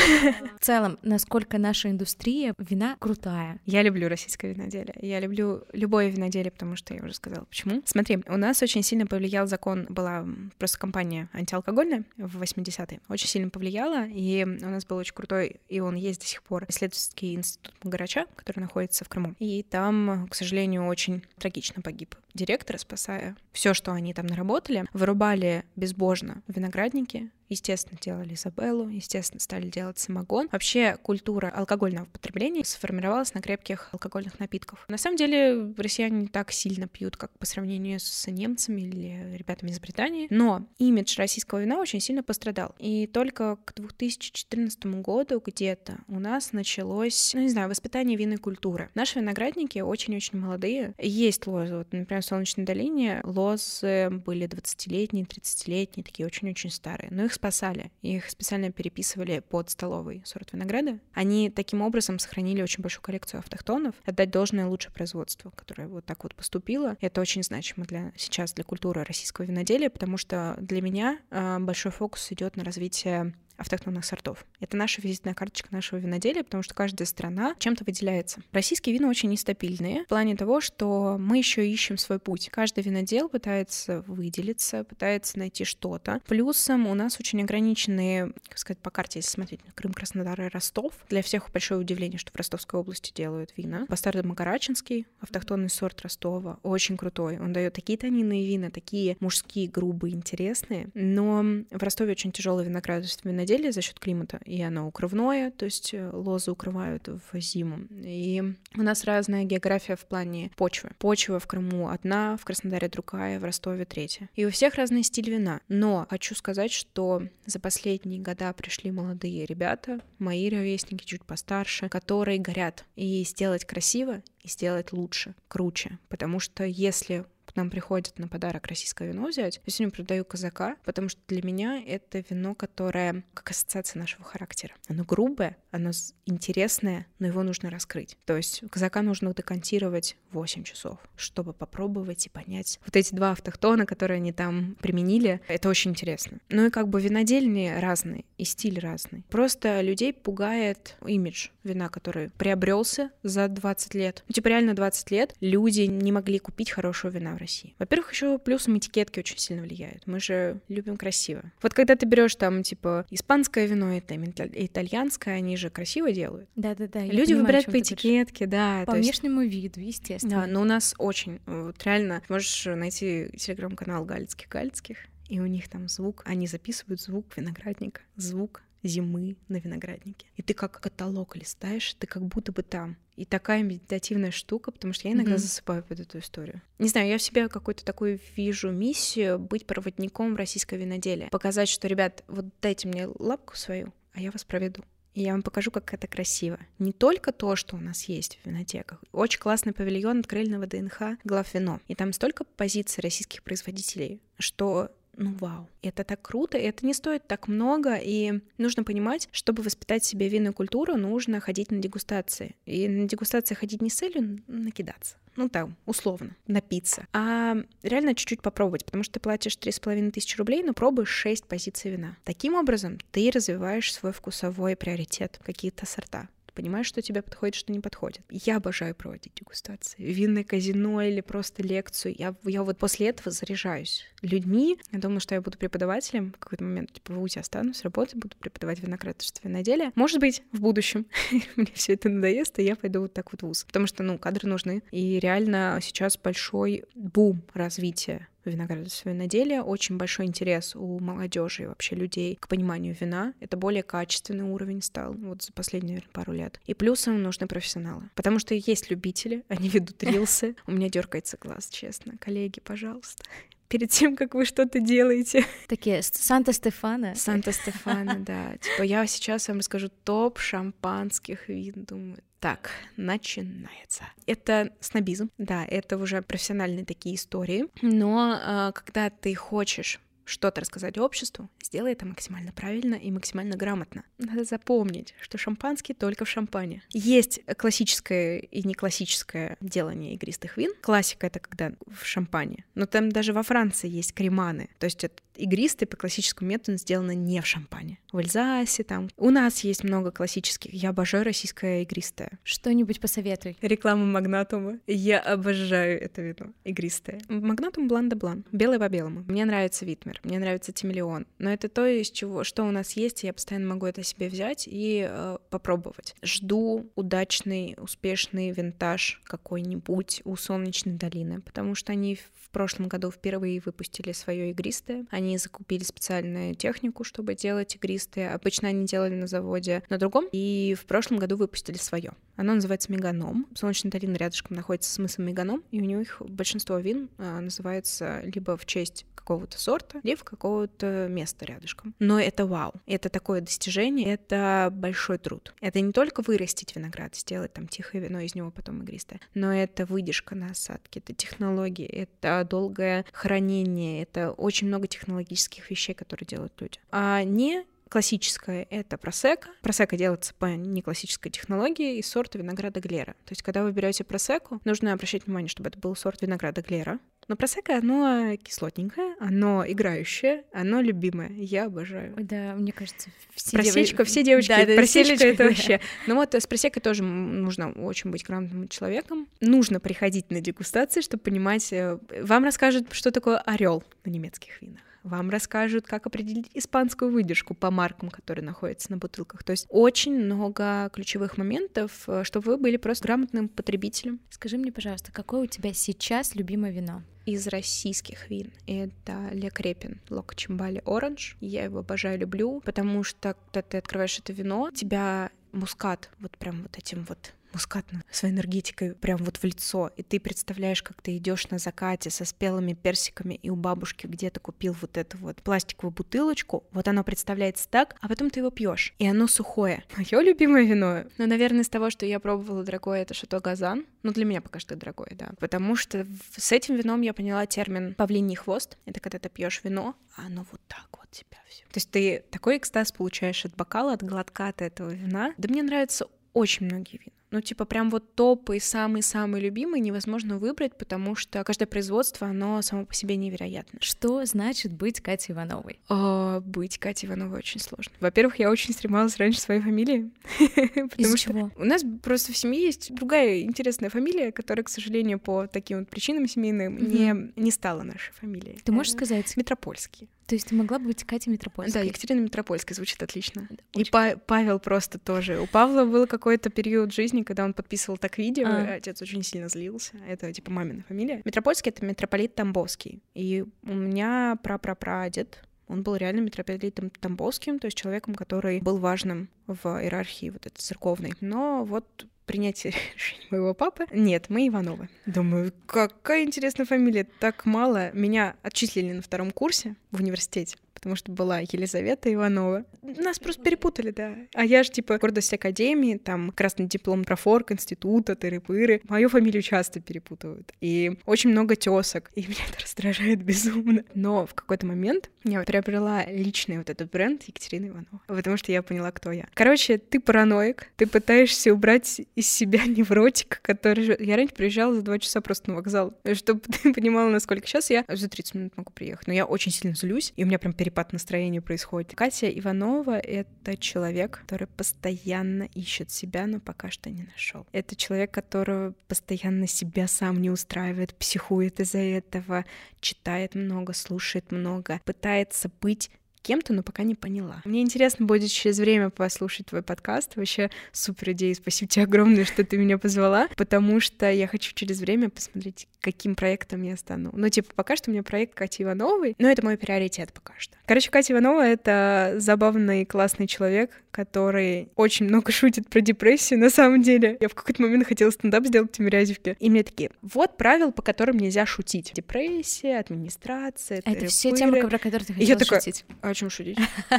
В 0.61 0.65
целом, 0.65 0.99
насколько 1.03 1.59
наша 1.59 1.91
индустрия 1.91 2.55
вина 2.59 2.97
крутая? 2.99 3.61
Я 3.65 3.83
люблю 3.83 4.09
российское 4.09 4.53
виноделие. 4.53 4.95
Я 5.01 5.21
люблю 5.21 5.65
любое 5.73 6.09
виноделие, 6.09 6.51
потому 6.51 6.77
что 6.77 6.95
я 6.95 7.03
уже 7.03 7.15
сказала, 7.15 7.45
почему. 7.45 7.83
Смотри, 7.85 8.23
у 8.27 8.37
нас 8.37 8.63
очень 8.63 8.83
сильно 8.83 9.07
повлиял 9.07 9.47
закон, 9.47 9.87
была 9.89 10.27
просто 10.59 10.79
компания 10.79 11.29
антиалкогольная 11.33 12.05
в 12.17 12.43
80-е, 12.43 13.01
очень 13.09 13.29
сильно 13.29 13.51
повлияла, 13.51 14.07
и 14.07 14.45
у 14.45 14.69
нас 14.69 14.85
был 14.87 14.97
очень 14.97 15.15
крутой, 15.15 15.61
и 15.69 15.81
он 15.81 15.95
есть 15.95 16.21
до 16.21 16.27
сих 16.27 16.43
пор, 16.43 16.65
исследовательский 16.69 17.35
институт 17.35 17.75
Магарача, 17.83 18.27
который 18.37 18.61
находится 18.61 19.05
в 19.05 19.09
Крыму. 19.09 19.35
И 19.39 19.63
там, 19.63 20.29
к 20.29 20.35
сожалению, 20.35 20.87
очень 20.87 21.25
трагично 21.39 21.83
погиб 21.83 22.15
директор, 22.37 22.79
спасая 22.79 23.37
все, 23.53 23.75
что 23.75 23.93
они 23.93 24.15
там 24.15 24.27
наработали, 24.27 24.85
вырубали 24.93 25.65
безбожно 25.75 26.43
виноградники, 26.47 27.31
естественно, 27.49 27.99
делали 28.01 28.35
Изабеллу, 28.35 28.89
естественно, 28.89 29.41
стали 29.41 29.69
делать 29.69 29.99
самогон. 29.99 30.49
Вообще 30.53 30.97
культура 31.03 31.49
алкогольного 31.49 32.07
потребления 32.07 32.65
сформировалась 32.65 33.35
на 33.35 33.41
крепких 33.41 33.89
алкогольных 33.93 34.39
напитках. 34.39 34.85
На 34.89 34.99
самом 34.99 35.17
деле 35.17 35.73
россияне 35.77 36.23
не 36.23 36.29
так 36.29 36.53
сильно 36.53 36.89
пьют, 36.89 37.17
как 37.17 37.31
по 37.39 37.47
сравнению 37.47 38.01
с 38.01 38.27
немцами 38.31 38.83
или 38.83 39.37
ребятами 39.37 39.71
из 39.71 39.81
Британии, 39.81 40.27
но 40.31 40.67
имидж 40.79 41.17
российского 41.19 41.61
вина 41.61 41.79
очень 41.79 42.01
сильно 42.01 42.23
пострадал. 42.23 42.75
И 42.79 43.07
только 43.07 43.57
к 43.65 43.75
2014 43.75 44.87
году 45.03 45.43
где-то 45.45 45.99
у 46.09 46.19
нас 46.19 46.53
началось, 46.53 47.33
ну 47.35 47.43
не 47.43 47.49
знаю, 47.49 47.69
воспитание 47.69 48.17
винной 48.17 48.39
культуры. 48.39 48.91
Наши 48.95 49.21
виноградники 49.21 49.79
очень-очень 49.79 50.39
молодые. 50.39 50.95
Есть 50.99 51.47
лозы, 51.47 51.77
вот, 51.77 51.93
например, 51.93 52.23
в 52.23 52.27
Солнечной 52.27 52.67
долине 52.67 53.21
лозы 53.25 54.11
были 54.11 54.49
20-летние, 54.49 55.25
30-летние, 55.25 56.05
такие 56.05 56.27
очень-очень 56.27 56.71
старые, 56.71 57.11
но 57.11 57.25
их 57.25 57.33
спасали. 57.37 57.93
Их 58.03 58.29
специально 58.31 58.71
переписывали 58.73 59.41
под 59.41 59.71
столовый 59.71 60.23
сорт 60.25 60.53
винограда. 60.53 60.99
Они 61.13 61.51
таким 61.51 61.83
образом 61.83 62.19
сохранили 62.19 62.63
очень 62.63 62.83
большую 62.83 63.03
коллекцию 63.03 63.39
автохтонов. 63.41 63.95
Отдать 64.05 64.31
должное 64.31 64.67
лучшее 64.67 64.93
производство, 64.93 65.51
которое 65.51 65.89
вот 65.89 66.05
так 66.05 66.25
вот 66.25 66.35
поступило. 66.35 66.97
Это 67.01 67.21
очень 67.21 67.43
значимо 67.43 67.87
для 67.87 68.13
сейчас 68.17 68.53
для 68.53 68.65
культуры 68.65 69.05
российского 69.05 69.45
виноделия, 69.45 69.91
потому 69.91 70.17
что 70.17 70.57
для 70.61 70.83
меня 70.83 71.19
э, 71.31 71.59
большой 71.61 71.93
фокус 71.93 72.31
идет 72.33 72.57
на 72.57 72.65
развитие 72.65 73.35
автохтонных 73.57 74.05
сортов. 74.05 74.45
Это 74.61 74.77
наша 74.77 75.01
визитная 75.01 75.35
карточка 75.35 75.69
нашего 75.71 75.99
виноделия, 75.99 76.45
потому 76.45 76.63
что 76.63 76.75
каждая 76.75 77.07
страна 77.07 77.55
чем-то 77.59 77.85
выделяется. 77.85 78.41
Российские 78.53 78.95
вина 78.95 79.09
очень 79.09 79.31
нестабильные 79.31 80.05
в 80.05 80.09
плане 80.09 80.37
того, 80.37 80.61
что 80.61 81.17
мы 81.19 81.39
еще 81.39 81.69
ищем 81.69 81.99
свой 81.99 82.19
путь. 82.19 82.49
Каждый 82.51 82.85
винодел 82.85 83.29
пытается 83.29 84.03
выделиться, 84.07 84.85
пытается 84.85 85.39
найти 85.39 85.65
что-то. 85.65 86.21
Плюсом 86.27 86.87
у 86.87 86.95
нас 86.95 87.19
очень 87.21 87.43
ограниченные, 87.43 88.33
как 88.49 88.59
сказать, 88.59 88.79
по 88.79 88.91
карте, 88.91 89.19
если 89.19 89.31
смотреть 89.31 89.65
на 89.67 89.73
Крым, 89.73 89.93
Краснодар 89.93 90.41
и 90.43 90.49
Ростов. 90.49 90.93
Для 91.09 91.23
всех 91.23 91.51
большое 91.53 91.81
удивление, 91.81 92.19
что 92.19 92.33
в 92.33 92.37
Ростовской 92.37 92.81
области 92.81 93.13
делают 93.15 93.53
вина. 93.57 93.87
Бастард 93.89 94.25
Макарачинский, 94.25 95.07
автохтонный 95.21 95.71
сорт 95.71 96.03
Ростова, 96.03 96.59
очень 96.63 96.97
крутой. 96.97 97.39
Он 97.39 97.53
дает 97.53 97.75
такие 97.75 97.99
тонинные 97.99 98.47
вина, 98.47 98.71
такие 98.71 99.17
мужские, 99.21 99.69
грубые, 99.69 100.15
интересные. 100.15 100.89
Но 100.95 101.43
в 101.71 101.83
Ростове 101.83 102.13
очень 102.13 102.33
тяжелое 102.33 102.65
виноградарство 102.65 103.29
виноделие 103.47 103.73
за 103.73 103.81
счет 103.81 103.99
климата, 103.99 104.41
и 104.45 104.61
оно 104.63 104.87
укрывное, 104.89 105.51
то 105.51 105.65
есть 105.65 105.95
э, 105.95 106.11
лозы 106.13 106.51
укрывают 106.51 107.09
в 107.09 107.41
зиму. 107.41 107.87
И 107.91 108.43
у 108.77 108.83
нас 108.83 109.05
разная 109.05 109.45
география 109.45 109.97
в 109.97 110.05
плане 110.07 110.51
почвы. 110.57 110.91
Почва 110.99 111.39
в 111.39 111.47
Крыму 111.47 111.89
одна, 111.89 112.37
в 112.37 112.45
Краснодаре 112.45 112.89
другая, 112.89 113.39
в 113.39 113.45
Ростове 113.45 113.85
третья. 113.85 114.29
И 114.35 114.45
у 114.45 114.51
всех 114.51 114.75
разный 114.75 115.03
стиль 115.03 115.31
вина. 115.31 115.61
Но 115.69 116.07
хочу 116.11 116.35
сказать, 116.35 116.73
что 116.73 117.23
за 117.47 117.61
последние 117.61 118.21
года 118.21 118.53
пришли 118.53 118.91
молодые 118.91 119.47
ребята, 119.47 120.01
мои 120.19 120.49
ровесники 120.51 121.05
чуть 121.05 121.25
постарше, 121.25 121.89
которые 121.89 122.39
горят. 122.39 122.85
И 122.97 123.25
сделать 123.25 123.65
красиво, 123.65 124.23
и 124.41 124.49
сделать 124.49 124.93
лучше, 124.93 125.35
круче. 125.49 125.99
Потому 126.09 126.41
что 126.41 126.65
если 126.65 127.25
нам 127.57 127.71
приходит 127.71 128.19
на 128.19 128.29
подарок 128.29 128.67
российское 128.67 129.09
вино 129.09 129.27
взять, 129.29 129.61
я 129.65 129.73
сегодня 129.73 129.95
продаю 129.95 130.25
казака, 130.25 130.77
потому 130.85 131.09
что 131.09 131.21
для 131.29 131.43
меня 131.43 131.83
это 131.85 132.23
вино, 132.29 132.55
которое 132.55 133.25
как 133.35 133.51
ассоциация 133.51 134.01
нашего 134.01 134.25
характера. 134.25 134.75
Оно 134.89 135.05
грубое, 135.05 135.57
оно 135.71 135.91
интересное, 136.27 137.07
но 137.19 137.27
его 137.27 137.43
нужно 137.43 137.71
раскрыть. 137.71 138.17
То 138.25 138.37
есть 138.37 138.63
казака 138.71 139.03
нужно 139.03 139.35
декантировать 139.35 140.17
8 140.33 140.65
часов, 140.65 140.99
чтобы 141.17 141.53
попробовать 141.53 142.27
и 142.27 142.31
понять. 142.31 142.79
Вот 142.85 142.97
эти 142.97 143.15
два 143.15 143.33
автохтона, 143.33 143.87
которые 143.87 144.17
они 144.17 144.33
там 144.33 144.77
применили, 144.81 145.41
это 145.49 145.69
очень 145.69 145.93
интересно. 145.93 146.39
Ну 146.49 146.67
и 146.67 146.71
как 146.71 146.89
бы 146.89 147.01
винодельни 147.01 147.75
разные, 147.79 148.25
и 148.39 148.45
стиль 148.45 148.79
разный. 148.79 149.25
Просто 149.31 149.81
людей 149.81 150.13
пугает 150.13 150.97
имидж 151.07 151.49
вина, 151.65 151.89
который 151.89 152.31
приобрелся 152.31 153.11
за 153.23 153.49
20 153.49 153.95
лет. 153.95 154.25
Ну, 154.29 154.33
типа 154.33 154.49
реально 154.49 154.75
20 154.75 155.11
лет 155.11 155.35
люди 155.41 155.83
не 155.83 156.13
могли 156.13 156.39
купить 156.39 156.71
хорошего 156.71 157.11
вина 157.11 157.35
в 157.35 157.39
России. 157.39 157.46
Во-первых, 157.79 158.13
еще 158.13 158.39
плюсом 158.39 158.79
этикетки 158.79 159.19
очень 159.19 159.39
сильно 159.39 159.63
влияют. 159.63 160.07
Мы 160.07 160.21
же 160.21 160.61
любим 160.69 160.97
красиво. 160.97 161.43
Вот 161.63 161.75
когда 161.75 161.97
ты 161.97 162.07
берешь 162.07 162.37
там, 162.37 162.63
типа, 162.63 163.07
испанское 163.11 163.67
вино 163.67 163.93
и 163.93 164.01
там 164.01 164.25
итальянское, 164.25 165.35
они 165.35 165.57
же 165.57 165.71
красиво 165.71 166.13
делают. 166.13 166.49
Да-да-да. 166.57 167.01
Люди 167.01 167.35
понимаю, 167.35 167.41
выбирают 167.41 167.67
по 167.67 167.79
этикетке, 167.79 168.47
да. 168.47 168.85
По 168.87 168.93
внешнему 168.93 169.43
есть... 169.43 169.55
виду, 169.55 169.81
естественно. 169.81 170.43
Да, 170.43 170.47
но 170.47 170.61
у 170.61 170.65
нас 170.65 170.95
очень, 170.99 171.41
вот 171.47 171.83
реально, 171.85 172.23
можешь 172.29 172.67
найти 172.67 173.29
телеграм-канал 173.37 174.05
Галицких 174.05 174.49
Галицких, 174.49 174.99
и 175.29 175.41
у 175.41 175.47
них 175.47 175.69
там 175.69 175.89
звук, 175.89 176.23
они 176.25 176.47
записывают 176.47 177.01
звук 177.01 177.27
виноградника, 177.37 178.01
звук 178.17 178.63
зимы 178.87 179.37
на 179.49 179.57
винограднике. 179.57 180.27
И 180.37 180.43
ты 180.43 180.55
как 180.55 180.81
каталог 180.81 181.37
листаешь, 181.37 181.95
ты 181.95 182.07
как 182.07 182.25
будто 182.25 182.53
бы 182.53 182.63
там. 182.63 182.97
И 183.17 183.25
такая 183.25 183.63
медитативная 183.63 184.31
штука, 184.31 184.71
потому 184.71 184.93
что 184.93 185.09
я 185.09 185.15
иногда 185.15 185.35
mm-hmm. 185.35 185.39
засыпаю 185.39 185.83
под 185.83 186.01
эту 186.01 186.19
историю. 186.19 186.61
Не 186.79 186.89
знаю, 186.89 187.09
я 187.09 187.19
в 187.19 187.23
себе 187.23 187.49
какую-то 187.49 187.85
такую 187.85 188.21
вижу 188.37 188.71
миссию 188.71 189.39
быть 189.39 189.67
проводником 189.67 190.35
в 190.35 190.37
российское 190.37 190.77
виноделие. 190.77 191.29
Показать, 191.31 191.69
что, 191.69 191.89
ребят, 191.89 192.25
вот 192.29 192.47
дайте 192.61 192.89
мне 192.89 193.07
лапку 193.07 193.57
свою, 193.57 193.93
а 194.13 194.21
я 194.21 194.31
вас 194.31 194.45
проведу. 194.45 194.85
И 195.15 195.23
я 195.23 195.33
вам 195.33 195.43
покажу, 195.43 195.71
как 195.71 195.95
это 195.95 196.07
красиво. 196.07 196.59
Не 196.79 196.93
только 196.93 197.33
то, 197.33 197.57
что 197.57 197.77
у 197.77 197.81
нас 197.81 198.05
есть 198.05 198.39
в 198.43 198.47
винотеках. 198.47 199.03
Очень 199.13 199.41
классный 199.41 199.73
павильон 199.73 200.21
открыли 200.21 200.51
на 200.51 200.61
ВДНХ 200.61 201.19
«Главвино». 201.25 201.81
И 201.89 201.95
там 201.95 202.13
столько 202.13 202.45
позиций 202.45 203.01
российских 203.01 203.43
производителей, 203.43 204.21
что 204.39 204.91
ну 205.17 205.35
вау, 205.41 205.69
это 205.83 206.05
так 206.05 206.23
круто, 206.23 206.59
это 206.59 206.85
не 206.87 206.95
стоит 206.95 207.27
так 207.27 207.49
много, 207.49 207.97
и 207.97 208.41
нужно 208.59 208.85
понимать, 208.85 209.29
чтобы 209.33 209.63
воспитать 209.63 210.05
себе 210.05 210.29
винную 210.29 210.53
культуру, 210.53 210.97
нужно 210.97 211.41
ходить 211.41 211.71
на 211.71 211.79
дегустации. 211.79 212.55
И 212.67 212.89
на 212.89 213.09
дегустации 213.09 213.55
ходить 213.55 213.83
не 213.83 213.91
с 213.91 213.95
целью 213.95 214.43
накидаться, 214.47 215.17
ну 215.37 215.49
там, 215.49 215.77
условно, 215.87 216.37
напиться, 216.47 217.07
а 217.13 217.57
реально 217.83 218.15
чуть-чуть 218.15 218.43
попробовать, 218.43 218.85
потому 218.85 219.05
что 219.05 219.15
ты 219.15 219.21
платишь 219.21 219.57
три 219.57 219.73
с 219.73 219.81
половиной 219.81 220.11
тысячи 220.11 220.37
рублей, 220.37 220.63
но 220.63 220.75
пробуешь 220.75 221.09
шесть 221.09 221.47
позиций 221.47 221.91
вина. 221.91 222.17
Таким 222.25 222.55
образом, 222.55 222.99
ты 223.11 223.31
развиваешь 223.31 223.93
свой 223.93 224.13
вкусовой 224.13 224.77
приоритет, 224.77 225.41
какие-то 225.45 225.87
сорта 225.87 226.29
понимаешь, 226.57 226.87
что 226.87 227.03
тебе 227.03 227.23
подходит, 227.23 227.55
что 227.55 227.71
не 227.71 227.79
подходит. 227.79 228.23
Я 228.31 228.57
обожаю 228.57 228.95
проводить 228.97 229.35
дегустации. 229.35 230.03
Винное 230.03 230.43
казино 230.43 231.03
или 231.03 231.21
просто 231.21 231.63
лекцию. 231.63 232.17
Я, 232.19 232.35
я 232.45 232.65
вот 232.65 232.79
после 232.79 233.09
этого 233.09 233.31
заряжаюсь 233.31 234.05
людьми. 234.27 234.79
Я 234.93 234.99
думаю, 234.99 235.21
что 235.21 235.35
я 235.35 235.41
буду 235.41 235.59
преподавателем 235.59 236.33
в 236.33 236.39
какой-то 236.39 236.65
момент. 236.65 236.93
Типа 236.93 237.13
в 237.13 237.23
УТИ 237.23 237.39
останусь, 237.39 237.83
работать, 237.83 238.17
буду 238.17 238.37
преподавать 238.39 238.81
виноградарство 238.81 239.49
на 239.49 239.63
деле. 239.63 239.93
Может 239.95 240.21
быть, 240.21 240.43
в 240.53 240.61
будущем 240.61 241.07
мне 241.57 241.69
все 241.75 241.95
это 241.95 242.09
надоест, 242.09 242.59
и 242.59 242.65
я 242.65 242.77
пойду 242.77 243.01
вот 243.01 243.13
так 243.13 243.33
вот 243.33 243.43
в 243.43 243.47
ВУЗ. 243.47 243.65
Потому 243.65 243.87
что, 243.87 244.03
ну, 244.03 244.19
кадры 244.19 244.49
нужны. 244.49 244.83
И 244.91 245.19
реально 245.19 245.79
сейчас 245.83 246.19
большой 246.19 246.85
бум 246.95 247.43
развития 247.55 248.29
виноградарство 248.51 249.11
виноделия, 249.11 249.63
очень 249.63 249.97
большой 249.97 250.27
интерес 250.27 250.75
у 250.77 250.99
молодежи 250.99 251.65
и 251.65 251.67
вообще 251.67 251.97
людей 251.97 252.37
к 252.37 252.49
пониманию 252.49 252.97
вина. 252.99 253.35
Это 253.41 253.57
более 253.57 253.83
качественный 253.83 254.45
уровень 254.45 254.83
стал 254.83 255.15
вот 255.15 255.43
за 255.43 255.53
последние 255.53 256.03
пару 256.13 256.33
лет. 256.33 256.61
И 256.67 256.75
плюсом 256.75 257.23
нужны 257.23 257.47
профессионалы. 257.47 258.09
Потому 258.15 258.39
что 258.39 258.55
есть 258.55 258.91
любители, 258.91 259.45
они 259.49 259.69
ведут 259.73 260.03
рилсы. 260.03 260.57
У 260.67 260.73
меня 260.73 260.89
дергается 260.89 261.37
глаз, 261.41 261.69
честно. 261.69 262.15
Коллеги, 262.19 262.61
пожалуйста, 262.61 263.25
перед 263.69 263.91
тем, 263.91 264.17
как 264.17 264.35
вы 264.35 264.45
что-то 264.45 264.81
делаете. 264.81 265.45
Такие 265.69 266.03
Санта-Стефана. 266.03 267.15
Санта-Стефана, 267.15 268.17
да. 268.21 268.57
Типа 268.59 268.83
я 268.83 269.07
сейчас 269.07 269.49
вам 269.49 269.59
расскажу 269.59 269.89
топ 270.05 270.39
шампанских 270.39 271.49
вин, 271.49 271.85
думаю. 271.85 272.19
Так, 272.41 272.71
начинается. 272.97 274.05
Это 274.27 274.71
снобизм, 274.81 275.31
да, 275.39 275.65
это 275.65 275.97
уже 275.97 276.21
профессиональные 276.23 276.85
такие 276.85 277.17
истории, 277.17 277.67
но 277.81 278.39
э, 278.41 278.73
когда 278.73 279.11
ты 279.11 279.35
хочешь 279.35 280.01
что-то 280.27 280.61
рассказать 280.61 280.99
обществу, 280.99 281.49
сделай 281.63 281.93
это 281.93 282.05
максимально 282.05 282.53
правильно 282.53 282.97
и 282.97 283.11
максимально 283.11 283.57
грамотно. 283.57 284.05
Надо 284.19 284.45
запомнить, 284.45 285.15
что 285.21 285.39
шампанский 285.39 285.95
только 285.95 286.25
в 286.25 286.29
шампане. 286.29 286.83
Есть 286.91 287.41
классическое 287.57 288.39
и 288.39 288.67
не 288.67 288.75
классическое 288.75 289.57
делание 289.61 290.15
игристых 290.15 290.57
вин. 290.57 290.73
Классика— 290.83 291.27
это 291.29 291.39
когда 291.39 291.73
в 291.87 292.05
шампане. 292.05 292.65
Но 292.75 292.87
там 292.87 293.11
даже 293.11 293.33
во 293.33 293.43
Франции 293.43 293.89
есть 293.89 294.13
креманы. 294.13 294.69
То 294.79 294.85
есть 294.85 295.05
это 295.05 295.23
игристые 295.39 295.87
по 295.87 295.97
классическому 295.97 296.51
методу 296.51 296.79
сделаны 296.79 297.15
не 297.15 297.41
в 297.41 297.47
шампане. 297.47 297.99
В 298.13 298.19
Эльзасе 298.19 298.83
там. 298.83 299.09
У 299.17 299.31
нас 299.31 299.61
есть 299.61 299.85
много 299.85 300.11
классических. 300.11 300.73
Я 300.73 300.91
обожаю 300.91 301.25
российское 301.25 301.83
игристое. 301.83 302.39
Что-нибудь 302.45 303.01
посоветуй. 303.01 303.57
Реклама 303.61 304.05
Магнатума. 304.07 304.79
Я 304.87 305.21
обожаю 305.21 306.01
это 306.01 306.23
вино. 306.23 306.53
Игристое. 306.65 307.21
Магнатум 307.29 307.89
Блан 307.89 308.09
де 308.09 308.17
Блан. 308.17 308.45
Белый 308.53 308.79
по 308.79 308.89
белому. 308.89 309.25
Мне 309.27 309.45
нравится 309.45 309.85
Витмер. 309.85 310.21
Мне 310.25 310.39
нравится 310.39 310.73
Тимиллион. 310.73 311.27
Но 311.39 311.51
это 311.51 311.69
то, 311.69 311.87
из 311.87 312.11
чего, 312.11 312.45
что 312.45 312.65
у 312.65 312.71
нас 312.71 312.93
есть, 312.93 313.25
и 313.25 313.27
я 313.27 313.33
постоянно 313.33 313.67
могу 313.69 313.87
это 313.87 314.03
себе 314.03 314.29
взять 314.29 314.69
и 314.71 315.07
э, 315.09 315.39
попробовать. 315.51 316.15
Жду 316.23 316.91
удачный, 316.95 317.77
успешный 317.79 318.51
винтаж 318.51 319.21
какой-нибудь 319.25 320.23
у 320.25 320.37
Солнечной 320.37 320.95
долины, 320.95 321.41
потому 321.41 321.75
что 321.75 321.93
они 321.93 322.17
в 322.17 322.51
прошлом 322.51 322.89
году 322.89 323.11
впервые 323.11 323.61
выпустили 323.65 324.13
свое 324.13 324.51
игристое. 324.51 325.05
Они 325.11 325.26
закупили 325.37 325.83
специальную 325.83 326.55
технику, 326.55 327.05
чтобы 327.05 327.35
делать 327.35 327.75
игристые. 327.75 328.31
Обычно 328.31 328.69
они 328.69 328.87
делали 328.87 329.15
на 329.15 329.27
заводе 329.27 329.83
на 329.89 329.99
другом, 329.99 330.27
и 330.31 330.77
в 330.79 330.87
прошлом 330.87 331.19
году 331.19 331.37
выпустили 331.37 331.77
свое. 331.77 332.13
Оно 332.37 332.55
называется 332.55 332.93
Меганом. 332.93 333.47
Солнечная 333.55 333.91
долина 333.91 334.17
рядышком 334.17 334.57
находится 334.57 334.93
с 334.93 334.99
мысом 334.99 335.25
Меганом, 335.25 335.63
и 335.71 335.81
у 335.81 335.85
них 335.85 336.21
большинство 336.21 336.79
вин 336.79 337.09
а, 337.19 337.41
называется 337.41 338.23
либо 338.25 338.57
в 338.57 338.67
честь 338.67 339.07
какого-то 339.27 339.59
сорта, 339.59 339.99
либо 340.05 340.23
какого-то 340.23 341.09
места 341.11 341.45
рядышком. 341.47 341.97
Но 341.99 342.21
это 342.21 342.47
вау. 342.47 342.75
Это 342.87 343.09
такое 343.09 343.41
достижение, 343.41 344.15
это 344.15 344.69
большой 344.73 345.19
труд. 345.19 345.53
Это 345.61 345.81
не 345.81 345.93
только 345.93 346.23
вырастить 346.23 346.77
виноград, 346.77 347.17
сделать 347.17 347.53
там 347.53 347.67
тихое 347.67 348.05
вино, 348.05 348.21
из 348.21 348.37
него 348.37 348.53
потом 348.53 348.83
игристое, 348.85 349.21
но 349.35 349.53
это 349.53 349.85
выдержка 349.85 350.37
на 350.37 350.53
осадке, 350.53 351.01
это 351.01 351.13
технологии, 351.13 351.87
это 351.87 352.47
долгое 352.49 353.05
хранение, 353.13 354.03
это 354.03 354.31
очень 354.31 354.69
много 354.69 354.87
технологических 354.87 355.69
вещей, 355.71 355.95
которые 355.95 356.27
делают 356.27 356.53
люди. 356.61 356.79
А 356.93 357.25
не 357.25 357.65
классическое— 357.89 358.67
это 358.71 358.99
просека. 358.99 359.49
Просека 359.63 359.97
делается 359.97 360.35
по 360.35 360.47
неклассической 360.47 361.31
технологии 361.31 361.99
из 361.99 362.07
сорта 362.09 362.39
винограда 362.39 362.81
Глера. 362.81 363.13
То 363.25 363.31
есть, 363.33 363.43
когда 363.43 363.63
вы 363.63 363.73
берете 363.73 364.05
просеку, 364.05 364.61
нужно 364.65 364.93
обращать 364.93 365.27
внимание, 365.27 365.49
чтобы 365.49 365.69
это 365.69 365.79
был 365.79 365.95
сорт 365.97 366.23
винограда 366.23 366.63
Глера. 366.63 366.99
Но 367.29 367.35
просека, 367.35 367.79
оно 367.79 368.37
кислотненькое, 368.37 369.17
оно 369.19 369.65
играющее, 369.67 370.45
оно 370.53 370.81
любимое. 370.81 371.31
Я 371.33 371.65
обожаю. 371.65 372.15
Да, 372.19 372.55
мне 372.55 372.71
кажется, 372.71 373.11
все 373.35 373.57
Просечка, 373.57 374.05
дев... 374.05 374.09
все 374.09 374.23
девочки, 374.23 374.49
да, 374.49 374.65
да, 374.65 374.75
просечка 374.77 375.27
это 375.27 375.39
да. 375.39 375.45
вообще. 375.49 375.81
Ну 376.07 376.15
вот 376.15 376.35
с 376.35 376.47
просекой 376.47 376.81
тоже 376.81 377.03
нужно 377.03 377.73
очень 377.73 378.11
быть 378.11 378.25
грамотным 378.25 378.69
человеком. 378.69 379.27
Нужно 379.41 379.81
приходить 379.81 380.31
на 380.31 380.41
дегустации, 380.41 381.01
чтобы 381.01 381.23
понимать. 381.25 381.73
э, 381.73 381.99
Вам 382.23 382.45
расскажут, 382.45 382.93
что 382.93 383.11
такое 383.11 383.39
орел 383.39 383.83
на 384.05 384.11
немецких 384.11 384.63
винах. 384.63 384.81
Вам 385.07 385.31
расскажут, 385.31 385.87
как 385.87 386.07
определить 386.09 386.51
испанскую 386.53 387.13
выдержку 387.13 387.55
по 387.55 387.71
маркам, 387.71 388.11
которые 388.11 388.45
находятся 388.45 388.91
на 388.91 388.99
бутылках. 388.99 389.45
То 389.45 389.53
есть 389.53 389.65
очень 389.69 390.19
много 390.19 390.91
ключевых 390.93 391.37
моментов, 391.39 392.09
э, 392.09 392.25
чтобы 392.25 392.47
вы 392.51 392.57
были 392.57 392.77
просто 392.77 393.05
грамотным 393.05 393.49
потребителем. 393.49 394.19
Скажи 394.31 394.59
мне, 394.59 394.73
пожалуйста, 394.73 395.13
какое 395.13 395.43
у 395.43 395.47
тебя 395.47 395.73
сейчас 395.73 396.35
любимое 396.35 396.73
вино? 396.73 397.05
Из 397.25 397.47
российских 397.47 398.29
вин 398.29 398.53
это 398.67 399.29
Ле 399.31 399.51
Крепин 399.51 400.01
Лока 400.11 400.35
Чимбали 400.35 400.83
Оранж. 400.85 401.37
Я 401.41 401.63
его 401.63 401.79
обожаю, 401.79 402.19
люблю, 402.19 402.61
потому 402.65 403.05
что 403.05 403.37
когда 403.53 403.63
ты 403.63 403.79
открываешь 403.79 404.19
это 404.19 404.33
вино, 404.33 404.73
тебя 404.73 405.31
мускат 405.53 406.11
вот 406.19 406.37
прям 406.37 406.63
вот 406.63 406.77
этим 406.79 407.05
вот 407.09 407.33
мускатным, 407.57 408.03
своей 408.11 408.35
энергетикой 408.35 408.95
прям 408.95 409.17
вот 409.17 409.39
в 409.39 409.45
лицо, 409.45 409.91
и 409.97 410.03
ты 410.03 410.21
представляешь, 410.21 410.83
как 410.83 411.01
ты 411.01 411.17
идешь 411.17 411.49
на 411.49 411.59
закате 411.59 412.11
со 412.11 412.27
спелыми 412.27 412.75
персиками, 412.75 413.35
и 413.35 413.49
у 413.49 413.57
бабушки 413.57 414.07
где-то 414.07 414.41
купил 414.41 414.77
вот 414.83 414.99
эту 414.99 415.17
вот 415.17 415.43
пластиковую 415.43 415.93
бутылочку, 415.93 416.65
вот 416.73 416.87
оно 416.87 417.03
представляется 417.03 417.67
так, 417.69 417.97
а 418.03 418.09
потом 418.09 418.29
ты 418.29 418.41
его 418.41 418.51
пьешь, 418.51 418.95
и 418.99 419.09
оно 419.09 419.27
сухое. 419.27 419.85
Мое 419.97 420.21
любимое 420.23 420.65
вино, 420.65 421.05
ну, 421.17 421.27
наверное, 421.27 421.63
из 421.63 421.71
того, 421.71 421.89
что 421.89 422.05
я 422.05 422.21
пробовала 422.21 422.63
дорогое, 422.63 423.03
это 423.03 423.15
Шато 423.15 423.41
Газан, 423.41 423.87
ну, 424.03 424.13
для 424.13 424.27
меня 424.27 424.43
пока 424.43 424.59
что 424.59 424.77
дорогое, 424.77 425.13
да, 425.13 425.31
потому 425.41 425.77
что 425.77 426.07
с 426.37 426.53
этим 426.53 426.77
вином 426.77 427.01
я 427.01 427.15
поняла 427.15 427.47
термин 427.47 427.95
павлиний 427.95 428.37
хвост, 428.37 428.77
это 428.85 429.01
когда 429.01 429.19
ты 429.19 429.31
пьешь 429.31 429.63
вино, 429.65 429.97
а 430.17 430.27
оно 430.27 430.45
вот 430.53 430.61
так 430.69 430.89
вот 430.93 431.11
тебя 431.11 431.39
все. 431.49 431.65
То 431.65 431.77
есть 431.77 431.91
ты 431.91 432.25
такой 432.31 432.59
экстаз 432.59 432.93
получаешь 432.93 433.45
от 433.47 433.57
бокала, 433.57 433.95
от 433.95 434.03
глотка 434.03 434.49
от 434.49 434.61
этого 434.61 434.91
вина. 434.91 435.35
Да 435.39 435.49
мне 435.49 435.63
нравятся 435.63 436.07
очень 436.33 436.67
многие 436.67 436.99
вина. 436.99 437.16
Ну, 437.31 437.41
типа, 437.41 437.65
прям 437.65 437.91
вот 437.91 438.15
топ 438.15 438.51
и 438.51 438.61
самый-самый 438.61 439.41
любимый 439.41 439.81
невозможно 439.81 440.39
выбрать, 440.39 440.77
потому 440.79 441.15
что 441.17 441.43
каждое 441.45 441.67
производство, 441.67 442.29
оно 442.29 442.63
само 442.63 442.87
по 442.87 442.95
себе 442.95 443.17
невероятно. 443.17 443.79
Что 443.83 444.25
значит 444.25 444.73
быть 444.73 445.01
Катей 445.01 445.35
Ивановой? 445.35 445.81
А, 445.89 446.41
быть 446.41 446.79
Катей 446.79 447.09
Ивановой 447.09 447.39
очень 447.39 447.61
сложно. 447.61 447.93
Во-первых, 448.01 448.39
я 448.39 448.51
очень 448.51 448.73
стремалась 448.73 449.17
раньше 449.17 449.41
своей 449.41 449.61
фамилии. 449.61 450.11
что 450.39 451.19
чего? 451.19 451.51
У 451.57 451.65
нас 451.65 451.85
просто 452.03 452.33
в 452.33 452.37
семье 452.37 452.63
есть 452.65 452.95
другая 452.95 453.41
интересная 453.43 453.91
фамилия, 453.91 454.33
которая, 454.33 454.65
к 454.65 454.69
сожалению, 454.69 455.19
по 455.19 455.47
таким 455.47 455.81
вот 455.81 455.89
причинам 455.89 456.29
семейным 456.29 456.79
не, 456.79 457.33
не 457.37 457.51
стала 457.51 457.83
нашей 457.83 458.13
фамилией. 458.13 458.59
Ты 458.65 458.73
можешь 458.73 458.87
Э, 458.87 458.97
сказать, 458.97 459.37
Метропольский. 459.37 460.09
То 460.27 460.35
есть 460.35 460.49
ты 460.49 460.55
могла 460.55 460.79
бы 460.79 460.87
быть 460.87 461.05
Катей 461.05 461.27
Да, 461.27 461.33
Метропольской? 461.33 461.87
Екатерина 461.87 462.21
Метропольская 462.21 462.75
звучит 462.75 463.03
отлично. 463.03 463.49
И 463.75 463.81
Очень 463.81 463.93
Па- 463.93 464.17
Павел 464.27 464.59
просто 464.59 464.99
тоже. 464.99 465.41
У 465.41 465.47
Павла 465.47 465.85
был 465.85 466.07
какой-то 466.07 466.51
период 466.51 466.93
жизни, 466.93 467.23
когда 467.23 467.45
он 467.45 467.55
подписывал 467.55 467.97
так 467.99 468.19
видео, 468.19 468.47
А. 468.49 468.65
и 468.65 468.71
отец 468.79 469.01
очень 469.03 469.23
сильно 469.23 469.49
злился. 469.49 469.93
Это 470.09 470.33
типа 470.33 470.51
мамина 470.51 470.83
фамилия. 470.89 471.23
Метропольский— 471.25 471.71
это 471.75 471.85
митрополит 471.85 472.35
Тамбовский. 472.35 473.03
И 473.15 473.45
у 473.63 473.73
меня 473.75 474.37
прапрапрадед, 474.43 475.43
он 475.69 475.83
был 475.83 475.97
реально 475.97 476.21
митрополитом 476.21 476.91
Тамбовским, 476.91 477.59
то 477.59 477.67
есть 477.67 477.77
человеком, 477.77 478.15
который 478.15 478.61
был 478.61 478.79
важным 478.79 479.29
в 479.47 479.67
иерархии 479.83 480.31
вот 480.31 480.47
этой 480.47 480.61
церковной. 480.61 481.13
Но 481.21 481.65
вот 481.65 482.07
принятие 482.27 482.73
решения 482.95 483.27
моего 483.31 483.55
папы. 483.55 483.87
Нет, 483.93 484.27
мы 484.29 484.49
Ивановы. 484.49 484.89
Думаю, 485.07 485.53
какая 485.67 486.25
интересная 486.25 486.67
фамилия. 486.67 487.07
Так 487.21 487.47
мало. 487.47 487.91
Меня 487.93 488.37
отчислили 488.43 488.93
на 488.93 489.03
втором 489.03 489.31
курсе 489.31 489.77
в 489.91 490.01
университете 490.01 490.57
потому 490.87 490.95
что 490.95 491.11
была 491.11 491.41
Елизавета 491.41 492.13
Иванова. 492.15 492.65
Нас 492.83 493.19
просто 493.19 493.43
перепутали, 493.43 493.91
да. 493.91 494.15
А 494.35 494.45
я 494.45 494.63
же, 494.63 494.71
типа, 494.71 494.99
гордость 494.99 495.33
Академии, 495.33 495.97
там, 495.97 496.31
красный 496.31 496.67
диплом 496.67 497.03
профорг, 497.03 497.51
института, 497.51 498.13
тыры-пыры. 498.13 498.83
Мою 498.89 499.09
фамилию 499.09 499.43
часто 499.43 499.81
перепутывают. 499.81 500.53
И 500.61 500.99
очень 501.05 501.31
много 501.31 501.57
тесок. 501.57 502.13
И 502.15 502.23
меня 502.29 502.45
это 502.49 502.63
раздражает 502.63 503.21
безумно. 503.21 503.85
Но 503.95 504.27
в 504.27 504.35
какой-то 504.35 504.67
момент 504.67 505.11
я 505.25 505.43
приобрела 505.43 506.05
личный 506.07 506.59
вот 506.59 506.71
этот 506.71 506.89
бренд 506.91 507.25
Екатерина 507.25 507.67
Иванова. 507.67 508.03
Потому 508.07 508.37
что 508.37 508.53
я 508.53 508.63
поняла, 508.63 508.93
кто 508.93 509.11
я. 509.11 509.27
Короче, 509.37 509.77
ты 509.77 510.01
параноик, 510.01 510.69
ты 510.77 510.87
пытаешься 510.87 511.53
убрать 511.53 512.01
из 512.15 512.27
себя 512.27 512.63
невротика, 512.67 513.39
который... 513.43 513.95
Я 514.03 514.17
раньше 514.17 514.35
приезжала 514.35 514.75
за 514.75 514.81
два 514.81 514.99
часа 514.99 515.21
просто 515.21 515.51
на 515.51 515.57
вокзал. 515.57 515.95
Чтобы 516.15 516.41
ты 516.63 516.73
понимала, 516.73 517.11
насколько 517.11 517.47
сейчас 517.47 517.69
я 517.69 517.85
за 517.87 518.09
30 518.09 518.35
минут 518.35 518.57
могу 518.57 518.73
приехать. 518.73 519.07
Но 519.07 519.13
я 519.13 519.27
очень 519.27 519.53
сильно 519.53 519.77
злюсь, 519.77 520.15
и 520.17 520.25
у 520.25 520.27
меня 520.27 520.39
прям 520.39 520.55
перепад 520.55 520.95
настроения 520.95 521.43
происходит. 521.43 521.95
Катя 521.95 522.31
Иванова— 522.31 522.99
это 522.99 523.59
человек, 523.59 524.23
который 524.27 524.47
постоянно 524.47 525.51
ищет 525.55 525.91
себя, 525.91 526.27
но 526.27 526.41
пока 526.41 526.71
что 526.71 526.89
не 526.89 527.03
нашел. 527.03 527.47
Это 527.53 527.77
человек, 527.77 528.13
которого 528.13 528.73
постоянно 528.89 529.47
себя 529.47 529.87
сам 529.87 530.23
не 530.23 530.31
устраивает, 530.31 530.95
психует 530.95 531.61
из-за 531.61 531.81
этого, 531.81 532.47
читает 532.81 533.35
много, 533.35 533.75
слушает 533.75 534.33
много, 534.33 534.81
пытается 534.87 535.51
быть 535.61 535.91
кем-то, 536.27 536.53
но 536.53 536.65
пока 536.65 536.83
не 536.83 536.97
поняла. 536.97 537.41
Мне 537.45 537.63
интересно 537.63 538.05
будет 538.05 538.31
через 538.33 538.59
время 538.59 538.91
послушать 538.91 539.47
твой 539.47 539.63
подкаст. 539.63 540.17
Вообще 540.17 540.51
супер 540.73 541.13
идея. 541.13 541.35
Спасибо 541.35 541.71
тебе 541.71 541.85
огромное, 541.85 542.25
что 542.25 542.43
ты 542.45 542.57
меня 542.57 542.79
позвала, 542.79 543.29
потому 543.37 543.79
что 543.79 544.11
я 544.11 544.27
хочу 544.27 544.53
через 544.55 544.81
время 544.81 545.09
посмотреть, 545.09 545.69
каким 545.81 546.17
проектом 546.17 546.63
я 546.63 546.77
стану. 546.77 547.11
Ну, 547.13 547.29
типа, 547.29 547.53
пока 547.55 547.77
что 547.77 547.91
у 547.91 547.93
меня 547.93 548.03
проект 548.03 548.35
Кати 548.35 548.65
Ивановой, 548.65 549.15
но 549.19 549.29
это 549.29 549.45
мой 549.45 549.57
приоритет 549.57 550.13
пока 550.13 550.35
что. 550.39 550.57
Короче, 550.67 550.91
Катя 550.91 551.13
Иванова— 551.13 551.43
это 551.47 552.15
забавный, 552.17 552.85
классный 552.85 553.29
человек, 553.29 553.71
который 553.97 554.69
очень 554.77 555.07
много 555.07 555.33
шутит 555.33 555.71
про 555.71 555.81
депрессию 555.81 556.39
на 556.39 556.51
самом 556.51 556.83
деле. 556.83 557.17
Я 557.19 557.29
в 557.31 557.35
какой-то 557.35 557.63
момент 557.63 557.87
хотела 557.87 558.11
стендап 558.11 558.45
сделать 558.47 558.71
в 558.71 558.73
Тимирязевке. 558.73 559.37
И 559.41 559.49
мне 559.49 559.63
такие, 559.63 559.91
вот 560.03 560.37
правила, 560.37 560.71
по 560.71 560.83
которым 560.83 561.17
нельзя 561.17 561.47
шутить. 561.47 561.93
Депрессия, 561.95 562.79
администрация, 562.79 563.81
это 563.85 564.07
все 564.07 564.31
тыры-пыры. 564.31 564.37
темы, 564.37 564.69
про 564.69 564.79
которые 564.79 565.07
ты 565.07 565.13
И 565.15 565.25
я 565.25 565.35
хотела 565.35 565.39
такая, 565.39 565.61
шутить. 565.61 565.85
А 566.03 566.11
о 566.11 566.15
чем 566.15 566.29
шутить? 566.29 566.59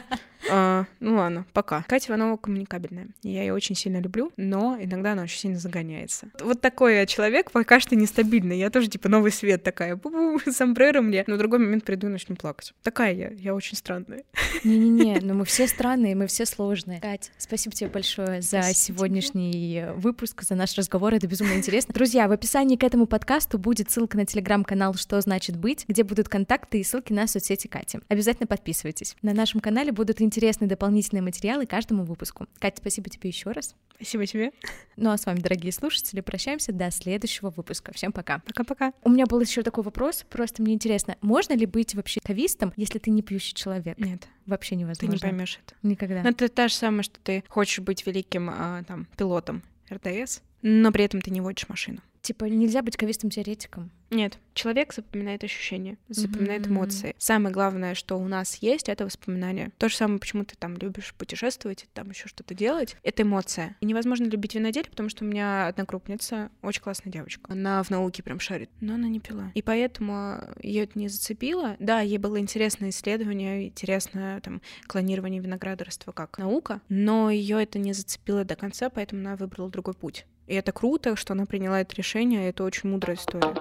А, 0.50 0.86
ну 1.00 1.16
ладно, 1.16 1.46
пока. 1.52 1.84
Катя 1.88 2.12
Иванова 2.12 2.38
коммуникабельная. 2.38 3.08
Я 3.24 3.42
ее 3.42 3.54
очень 3.54 3.76
сильно 3.76 4.00
люблю, 4.00 4.32
но 4.38 4.78
иногда 4.80 5.14
она 5.14 5.24
очень 5.24 5.40
сильно 5.40 5.60
загоняется. 5.60 6.30
Вот 6.40 6.62
такой 6.62 6.96
я 6.96 7.06
человек, 7.06 7.52
пока 7.52 7.80
что 7.80 7.96
нестабильный. 7.96 8.58
Я 8.58 8.70
тоже 8.70 8.88
типа 8.88 9.10
новый 9.10 9.32
свет 9.32 9.64
такая. 9.64 9.96
Бу-бу, 9.96 10.40
сомбреро 10.52 11.02
мне. 11.02 11.24
Но 11.28 11.36
в 11.36 11.38
другой 11.38 11.60
момент 11.60 11.84
приду 11.84 12.08
и 12.08 12.12
начну 12.12 12.36
плакать. 12.36 12.74
Такая 12.84 13.14
я. 13.14 13.30
Я 13.32 13.56
очень 13.56 13.76
странная. 13.76 14.24
Не-не-не, 14.64 15.20
но 15.22 15.34
мы 15.34 15.44
все 15.44 15.68
странные, 15.68 16.16
мы 16.16 16.28
все 16.28 16.46
сложные. 16.46 16.87
Кать, 17.02 17.32
спасибо 17.38 17.76
тебе 17.76 17.90
большое 17.90 18.42
за 18.42 18.62
Спасибо 18.62 18.98
сегодняшний 18.98 19.80
э, 19.80 19.94
выпуск, 19.94 20.44
за 20.44 20.56
наш 20.56 20.76
разговор, 20.78 21.14
это 21.14 21.28
безумно 21.28 21.54
интересно. 21.54 21.94
Друзья, 21.94 22.28
в 22.28 22.32
описании 22.32 22.78
к 22.78 22.84
этому 22.84 23.06
подкасту 23.06 23.58
будет 23.58 23.92
ссылка 23.92 24.18
на 24.18 24.26
телеграм-канал 24.26 24.94
«Что 24.94 25.20
значит 25.22 25.58
быть», 25.58 25.86
где 25.88 26.04
будут 26.04 26.30
контакты 26.30 26.80
и 26.80 26.84
ссылки 26.84 27.12
на 27.12 27.28
соцсети 27.28 27.68
Кати. 27.68 28.00
Обязательно 28.08 28.48
подписывайтесь. 28.48 29.16
На 29.22 29.34
нашем 29.34 29.60
канале 29.60 29.92
будут 29.92 30.22
интересные 30.22 30.68
дополнительные 30.68 31.22
материалы 31.22 31.66
каждому 31.66 32.04
выпуску. 32.04 32.48
Катя, 32.60 32.78
спасибо 32.78 33.10
тебе 33.10 33.30
еще 33.30 33.52
раз. 33.52 33.76
Спасибо 33.96 34.26
тебе. 34.26 34.52
Ну 34.96 35.12
а 35.12 35.18
с 35.18 35.26
вами, 35.26 35.40
дорогие 35.40 35.72
слушатели, 35.72 36.22
прощаемся 36.22 36.72
до 36.72 36.90
следующего 36.92 37.50
выпуска. 37.50 37.92
Всем 37.94 38.12
пока. 38.12 38.40
Пока-пока. 38.40 38.94
У 39.04 39.10
меня 39.10 39.26
был 39.26 39.42
еще 39.42 39.64
такой 39.64 39.84
вопрос, 39.84 40.24
просто 40.30 40.62
мне 40.62 40.74
интересно, 40.74 41.18
можно 41.22 41.54
ли 41.54 41.66
быть 41.66 41.96
вообще 41.96 42.20
кавистом, 42.24 42.74
если 42.76 43.00
ты 43.00 43.10
не 43.10 43.22
пьющий 43.22 43.54
человек? 43.54 43.98
Нет, 43.98 44.28
Вообще 44.48 44.72
ты 44.72 44.76
невозможно. 44.78 45.14
не 45.14 45.20
поймешь 45.20 45.60
это. 45.66 45.76
Никогда. 45.84 46.24
Ну, 46.24 46.30
Это 46.30 46.50
та 46.50 46.68
же 46.68 46.74
самое, 46.74 47.04
что 47.04 47.20
ты 47.22 47.44
хочешь 47.48 47.80
быть 47.80 48.06
великим 48.08 48.50
а, 48.50 48.84
там 48.88 49.08
пилотом 49.18 49.62
РТС, 49.92 50.42
но 50.62 50.92
при 50.92 51.04
этом 51.04 51.22
ты 51.22 51.30
не 51.32 51.42
водишь 51.42 51.70
машину. 51.70 52.00
Типа 52.28 52.44
нельзя 52.44 52.82
быть 52.82 52.98
кавистом-теоретиком. 52.98 53.90
Нет, 54.10 54.38
человек 54.54 54.94
запоминает 54.94 55.46
ощущения, 55.46 55.98
запоминает 56.10 56.66
Мгм. 56.66 56.74
эмоции. 56.76 57.16
Самое 57.18 57.54
главное, 57.54 57.96
что 57.96 58.18
у 58.18 58.28
нас 58.28 58.56
есть, 58.56 58.90
это 58.90 59.06
воспоминания. 59.06 59.72
То 59.78 59.88
же 59.88 59.96
самое, 59.96 60.20
почему 60.20 60.44
ты 60.44 60.58
там 60.58 60.76
любишь 60.76 61.14
путешествовать, 61.18 61.88
там 61.94 62.10
еще 62.10 62.28
что-то 62.28 62.54
делать, 62.54 62.98
это 63.02 63.24
эмоция. 63.24 63.78
И 63.80 63.86
невозможно 63.86 64.26
любить 64.26 64.56
виноделие, 64.56 64.90
потому 64.90 65.08
что 65.08 65.24
у 65.24 65.28
меня 65.30 65.68
однокрупница, 65.68 66.52
очень 66.62 66.82
классная 66.82 67.14
девочка. 67.14 67.50
Она 67.50 67.82
в 67.82 67.92
науке 67.92 68.24
прям 68.24 68.42
шарит, 68.42 68.70
но 68.82 68.96
она 68.96 69.08
не 69.08 69.22
пила. 69.22 69.50
И 69.56 69.62
поэтому 69.62 70.42
ее 70.62 70.84
это 70.84 71.00
не 71.00 71.08
зацепило. 71.08 71.78
Да, 71.80 72.02
ей 72.02 72.18
было 72.18 72.38
интересное 72.42 72.90
исследование, 72.90 73.70
интересное 73.70 74.42
там 74.42 74.62
клонирование 74.88 75.42
виноградарства 75.42 76.12
как 76.12 76.40
наука, 76.40 76.82
но 76.90 77.30
ее 77.30 77.64
это 77.64 77.80
не 77.80 77.94
зацепило 77.94 78.44
до 78.44 78.58
конца, 78.58 78.90
поэтому 78.90 79.22
она 79.22 79.38
выбрала 79.38 79.70
другой 79.70 79.94
путь. 79.94 80.26
И 80.48 80.56
это 80.56 80.72
круто, 80.72 81.18
что 81.18 81.34
она 81.34 81.46
приняла 81.46 81.82
это 81.82 81.94
решение, 81.96 82.50
это 82.50 82.64
очень 82.64 82.90
мудрая 82.90 83.18
история. 83.18 83.54